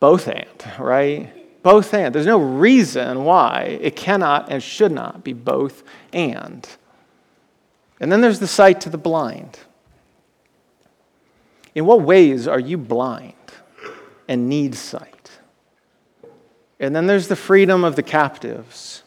both 0.00 0.26
and, 0.26 0.48
right? 0.80 1.62
Both 1.62 1.94
and. 1.94 2.12
There's 2.12 2.26
no 2.26 2.38
reason 2.38 3.24
why 3.24 3.78
it 3.80 3.94
cannot 3.94 4.50
and 4.50 4.60
should 4.60 4.92
not 4.92 5.22
be 5.22 5.32
both 5.32 5.84
and. 6.12 6.68
And 8.00 8.10
then 8.10 8.20
there's 8.20 8.40
the 8.40 8.48
sight 8.48 8.80
to 8.82 8.90
the 8.90 8.98
blind. 8.98 9.60
In 11.74 11.86
what 11.86 12.02
ways 12.02 12.48
are 12.48 12.58
you 12.58 12.78
blind 12.78 13.34
and 14.28 14.48
need 14.48 14.74
sight? 14.74 15.30
And 16.80 16.94
then 16.94 17.06
there's 17.06 17.28
the 17.28 17.36
freedom 17.36 17.84
of 17.84 17.96
the 17.96 18.02
captives. 18.02 19.02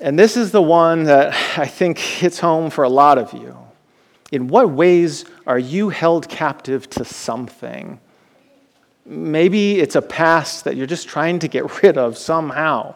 And 0.00 0.18
this 0.18 0.36
is 0.36 0.50
the 0.50 0.62
one 0.62 1.04
that 1.04 1.32
I 1.58 1.66
think 1.66 1.98
hits 1.98 2.38
home 2.38 2.70
for 2.70 2.84
a 2.84 2.88
lot 2.88 3.18
of 3.18 3.32
you. 3.32 3.56
In 4.32 4.48
what 4.48 4.70
ways 4.70 5.24
are 5.46 5.58
you 5.58 5.90
held 5.90 6.28
captive 6.28 6.90
to 6.90 7.04
something? 7.04 8.00
Maybe 9.06 9.78
it's 9.78 9.94
a 9.94 10.02
past 10.02 10.64
that 10.64 10.76
you're 10.76 10.86
just 10.86 11.08
trying 11.08 11.38
to 11.40 11.48
get 11.48 11.82
rid 11.82 11.96
of 11.96 12.18
somehow. 12.18 12.94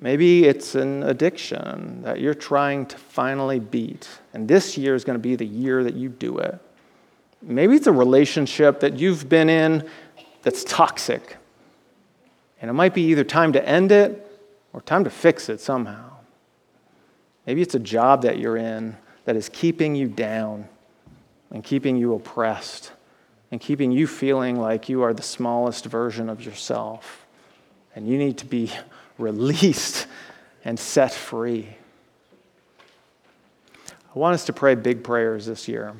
Maybe 0.00 0.46
it's 0.46 0.74
an 0.74 1.04
addiction 1.04 2.02
that 2.02 2.20
you're 2.20 2.34
trying 2.34 2.86
to 2.86 2.98
finally 2.98 3.60
beat, 3.60 4.08
and 4.34 4.48
this 4.48 4.76
year 4.76 4.96
is 4.96 5.04
going 5.04 5.14
to 5.14 5.22
be 5.22 5.36
the 5.36 5.46
year 5.46 5.84
that 5.84 5.94
you 5.94 6.08
do 6.08 6.38
it. 6.38 6.58
Maybe 7.42 7.74
it's 7.74 7.88
a 7.88 7.92
relationship 7.92 8.80
that 8.80 8.98
you've 8.98 9.28
been 9.28 9.48
in 9.48 9.88
that's 10.42 10.62
toxic, 10.64 11.36
and 12.60 12.70
it 12.70 12.74
might 12.74 12.94
be 12.94 13.02
either 13.06 13.24
time 13.24 13.52
to 13.54 13.68
end 13.68 13.90
it 13.90 14.26
or 14.72 14.80
time 14.80 15.04
to 15.04 15.10
fix 15.10 15.48
it 15.48 15.60
somehow. 15.60 16.10
Maybe 17.46 17.60
it's 17.60 17.74
a 17.74 17.80
job 17.80 18.22
that 18.22 18.38
you're 18.38 18.56
in 18.56 18.96
that 19.24 19.34
is 19.34 19.48
keeping 19.48 19.96
you 19.96 20.06
down 20.06 20.68
and 21.50 21.64
keeping 21.64 21.96
you 21.96 22.14
oppressed 22.14 22.92
and 23.50 23.60
keeping 23.60 23.92
you 23.92 24.06
feeling 24.06 24.58
like 24.58 24.88
you 24.88 25.02
are 25.02 25.12
the 25.12 25.22
smallest 25.22 25.84
version 25.84 26.28
of 26.28 26.44
yourself, 26.44 27.26
and 27.94 28.08
you 28.08 28.16
need 28.16 28.38
to 28.38 28.46
be 28.46 28.70
released 29.18 30.06
and 30.64 30.78
set 30.78 31.12
free. 31.12 31.68
I 34.14 34.18
want 34.18 34.34
us 34.34 34.44
to 34.46 34.52
pray 34.52 34.74
big 34.74 35.02
prayers 35.02 35.46
this 35.46 35.66
year. 35.66 35.94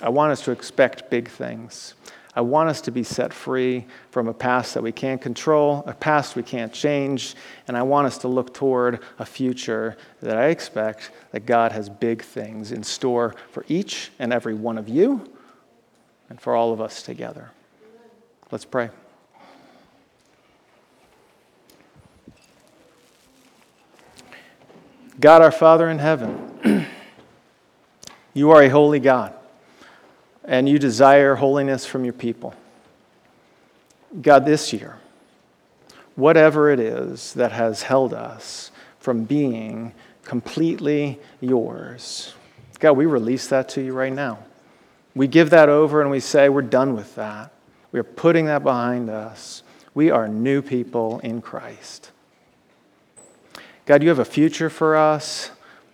I 0.00 0.08
want 0.10 0.32
us 0.32 0.42
to 0.44 0.50
expect 0.50 1.10
big 1.10 1.28
things. 1.28 1.94
I 2.34 2.40
want 2.40 2.68
us 2.68 2.80
to 2.82 2.92
be 2.92 3.02
set 3.02 3.32
free 3.32 3.84
from 4.10 4.28
a 4.28 4.32
past 4.32 4.74
that 4.74 4.82
we 4.82 4.92
can't 4.92 5.20
control, 5.20 5.82
a 5.86 5.92
past 5.92 6.36
we 6.36 6.44
can't 6.44 6.72
change, 6.72 7.34
and 7.66 7.76
I 7.76 7.82
want 7.82 8.06
us 8.06 8.18
to 8.18 8.28
look 8.28 8.54
toward 8.54 9.00
a 9.18 9.26
future 9.26 9.96
that 10.22 10.36
I 10.36 10.46
expect 10.46 11.10
that 11.32 11.46
God 11.46 11.72
has 11.72 11.88
big 11.88 12.22
things 12.22 12.70
in 12.70 12.84
store 12.84 13.34
for 13.50 13.64
each 13.66 14.12
and 14.20 14.32
every 14.32 14.54
one 14.54 14.78
of 14.78 14.88
you 14.88 15.28
and 16.30 16.40
for 16.40 16.54
all 16.54 16.72
of 16.72 16.80
us 16.80 17.02
together. 17.02 17.50
Let's 18.52 18.64
pray. 18.64 18.90
God 25.20 25.42
our 25.42 25.50
Father 25.50 25.90
in 25.90 25.98
heaven, 25.98 26.86
you 28.34 28.50
are 28.52 28.62
a 28.62 28.68
holy 28.68 29.00
God, 29.00 29.34
and 30.48 30.66
you 30.66 30.78
desire 30.78 31.36
holiness 31.36 31.84
from 31.84 32.04
your 32.04 32.14
people. 32.14 32.54
God, 34.22 34.46
this 34.46 34.72
year, 34.72 34.96
whatever 36.16 36.70
it 36.70 36.80
is 36.80 37.34
that 37.34 37.52
has 37.52 37.82
held 37.82 38.14
us 38.14 38.72
from 38.98 39.24
being 39.24 39.92
completely 40.24 41.20
yours, 41.40 42.34
God, 42.80 42.92
we 42.92 43.04
release 43.04 43.46
that 43.48 43.68
to 43.70 43.82
you 43.82 43.92
right 43.92 44.12
now. 44.12 44.38
We 45.14 45.26
give 45.26 45.50
that 45.50 45.68
over 45.68 46.00
and 46.00 46.10
we 46.10 46.20
say, 46.20 46.48
we're 46.48 46.62
done 46.62 46.94
with 46.94 47.14
that. 47.16 47.52
We 47.92 48.00
are 48.00 48.04
putting 48.04 48.46
that 48.46 48.62
behind 48.62 49.10
us. 49.10 49.62
We 49.94 50.10
are 50.10 50.28
new 50.28 50.62
people 50.62 51.18
in 51.20 51.42
Christ. 51.42 52.10
God, 53.84 54.02
you 54.02 54.08
have 54.08 54.18
a 54.18 54.24
future 54.24 54.70
for 54.70 54.96
us 54.96 55.50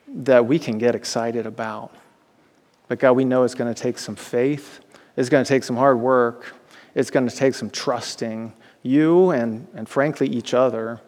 that 0.09 0.47
we 0.47 0.59
can 0.59 0.79
get 0.79 0.95
excited 0.95 1.47
about. 1.47 1.93
But 2.95 3.01
God, 3.01 3.12
we 3.14 3.24
know 3.24 3.42
it's 3.42 3.57
going 3.57 3.74
to 3.74 3.82
take 3.82 3.99
some 3.99 4.14
faith, 4.14 4.78
it's 5.16 5.28
going 5.28 5.42
to 5.42 5.49
take 5.49 5.64
some 5.64 5.74
hard 5.74 5.99
work, 5.99 6.55
it's 6.95 7.11
going 7.11 7.26
to 7.26 7.34
take 7.34 7.57
some 7.57 7.68
trusting 7.68 8.53
you 8.84 9.30
and, 9.32 9.66
and 9.74 9.88
frankly 9.88 10.28
each 10.28 10.55
other. 10.55 11.01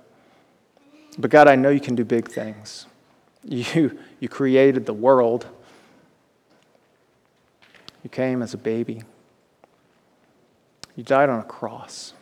But 1.17 1.31
God, 1.31 1.47
I 1.47 1.55
know 1.55 1.69
you 1.69 1.79
can 1.79 1.95
do 1.95 2.05
big 2.05 2.29
things. 2.29 2.87
You, 3.45 3.97
you 4.19 4.29
created 4.29 4.85
the 4.85 4.93
world. 4.93 5.47
You 8.03 8.11
came 8.11 8.43
as 8.43 8.53
a 8.53 8.59
baby. 8.59 9.05
You 10.97 11.05
died 11.05 11.29
on 11.29 11.39
a 11.39 11.45
cross. 11.45 12.15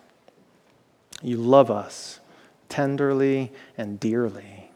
You 1.23 1.39
love 1.39 1.71
us 1.71 2.21
tenderly 2.69 3.51
and 3.79 3.99
dearly. 3.99 4.71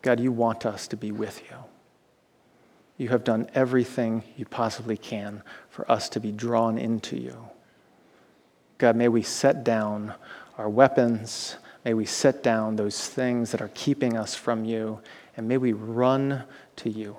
God, 0.00 0.20
you 0.20 0.32
want 0.32 0.64
us 0.64 0.88
to 0.88 0.96
be 0.96 1.12
with 1.12 1.42
you. 1.50 1.58
You 2.96 3.08
have 3.08 3.24
done 3.24 3.50
everything 3.54 4.22
you 4.36 4.44
possibly 4.44 4.96
can 4.96 5.42
for 5.68 5.90
us 5.90 6.08
to 6.10 6.20
be 6.20 6.30
drawn 6.30 6.78
into 6.78 7.16
you. 7.16 7.48
God, 8.78 8.96
may 8.96 9.08
we 9.08 9.22
set 9.22 9.64
down 9.64 10.14
our 10.58 10.68
weapons. 10.68 11.56
May 11.84 11.94
we 11.94 12.04
set 12.04 12.42
down 12.42 12.76
those 12.76 13.08
things 13.08 13.50
that 13.50 13.60
are 13.60 13.70
keeping 13.74 14.16
us 14.16 14.34
from 14.34 14.64
you. 14.64 15.00
And 15.36 15.48
may 15.48 15.58
we 15.58 15.72
run 15.72 16.44
to 16.76 16.90
you. 16.90 17.16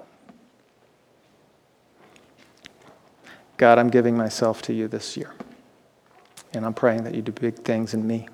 God, 3.57 3.77
I'm 3.77 3.89
giving 3.89 4.17
myself 4.17 4.61
to 4.63 4.73
you 4.73 4.87
this 4.87 5.15
year. 5.15 5.33
And 6.53 6.65
I'm 6.65 6.73
praying 6.73 7.03
that 7.03 7.15
you 7.15 7.21
do 7.21 7.31
big 7.31 7.55
things 7.55 7.93
in 7.93 8.05
me. 8.05 8.27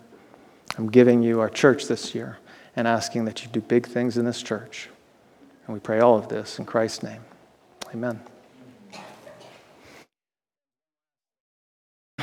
I'm 0.77 0.89
giving 0.89 1.21
you 1.21 1.39
our 1.39 1.49
church 1.49 1.87
this 1.87 2.13
year 2.15 2.37
and 2.75 2.87
asking 2.87 3.25
that 3.25 3.43
you 3.43 3.49
do 3.49 3.61
big 3.61 3.87
things 3.87 4.17
in 4.17 4.25
this 4.25 4.41
church. 4.41 4.89
And 5.71 5.79
we 5.79 5.79
pray 5.79 6.01
all 6.01 6.17
of 6.17 6.27
this 6.27 6.59
in 6.59 6.65
Christ's 6.65 7.01
name. 7.01 7.21
Amen. 7.93 8.19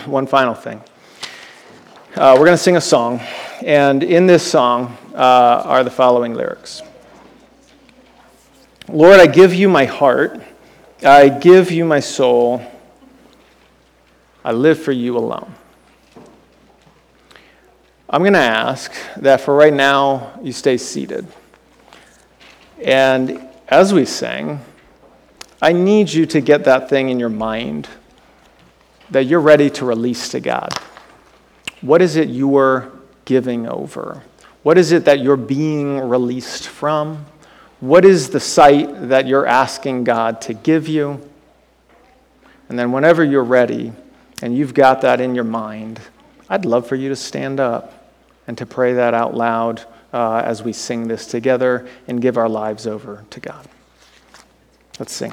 One 0.04 0.26
final 0.26 0.52
thing. 0.52 0.82
Uh, 2.14 2.34
we're 2.38 2.44
going 2.44 2.58
to 2.58 2.62
sing 2.62 2.76
a 2.76 2.80
song, 2.82 3.22
and 3.64 4.02
in 4.02 4.26
this 4.26 4.46
song 4.46 4.98
uh, 5.14 5.62
are 5.64 5.82
the 5.82 5.90
following 5.90 6.34
lyrics 6.34 6.82
Lord, 8.86 9.18
I 9.18 9.26
give 9.26 9.54
you 9.54 9.70
my 9.70 9.86
heart, 9.86 10.42
I 11.02 11.30
give 11.30 11.70
you 11.70 11.86
my 11.86 12.00
soul, 12.00 12.60
I 14.44 14.52
live 14.52 14.78
for 14.78 14.92
you 14.92 15.16
alone. 15.16 15.54
I'm 18.10 18.20
going 18.20 18.34
to 18.34 18.40
ask 18.40 18.92
that 19.16 19.40
for 19.40 19.56
right 19.56 19.72
now 19.72 20.38
you 20.42 20.52
stay 20.52 20.76
seated. 20.76 21.26
And 22.82 23.48
as 23.68 23.92
we 23.92 24.04
sing, 24.04 24.60
I 25.60 25.72
need 25.72 26.12
you 26.12 26.26
to 26.26 26.40
get 26.40 26.64
that 26.64 26.88
thing 26.88 27.08
in 27.08 27.18
your 27.18 27.28
mind 27.28 27.88
that 29.10 29.24
you're 29.24 29.40
ready 29.40 29.70
to 29.70 29.84
release 29.84 30.28
to 30.30 30.40
God. 30.40 30.72
What 31.80 32.02
is 32.02 32.16
it 32.16 32.28
you're 32.28 32.92
giving 33.24 33.66
over? 33.66 34.22
What 34.62 34.78
is 34.78 34.92
it 34.92 35.04
that 35.06 35.20
you're 35.20 35.36
being 35.36 35.98
released 35.98 36.68
from? 36.68 37.26
What 37.80 38.04
is 38.04 38.30
the 38.30 38.40
sight 38.40 39.08
that 39.08 39.26
you're 39.26 39.46
asking 39.46 40.04
God 40.04 40.40
to 40.42 40.54
give 40.54 40.88
you? 40.88 41.28
And 42.68 42.78
then, 42.78 42.92
whenever 42.92 43.24
you're 43.24 43.44
ready 43.44 43.92
and 44.42 44.56
you've 44.56 44.74
got 44.74 45.00
that 45.00 45.20
in 45.20 45.34
your 45.34 45.44
mind, 45.44 46.00
I'd 46.48 46.64
love 46.64 46.86
for 46.86 46.96
you 46.96 47.08
to 47.08 47.16
stand 47.16 47.60
up 47.60 48.12
and 48.46 48.58
to 48.58 48.66
pray 48.66 48.94
that 48.94 49.14
out 49.14 49.34
loud 49.34 49.84
uh, 50.12 50.42
as 50.44 50.62
we 50.62 50.72
sing 50.72 51.08
this 51.08 51.26
together 51.26 51.88
and 52.06 52.20
give 52.20 52.36
our 52.36 52.48
lives 52.48 52.86
over 52.86 53.24
to 53.30 53.40
God. 53.40 53.68
Let's 54.98 55.12
sing. 55.12 55.32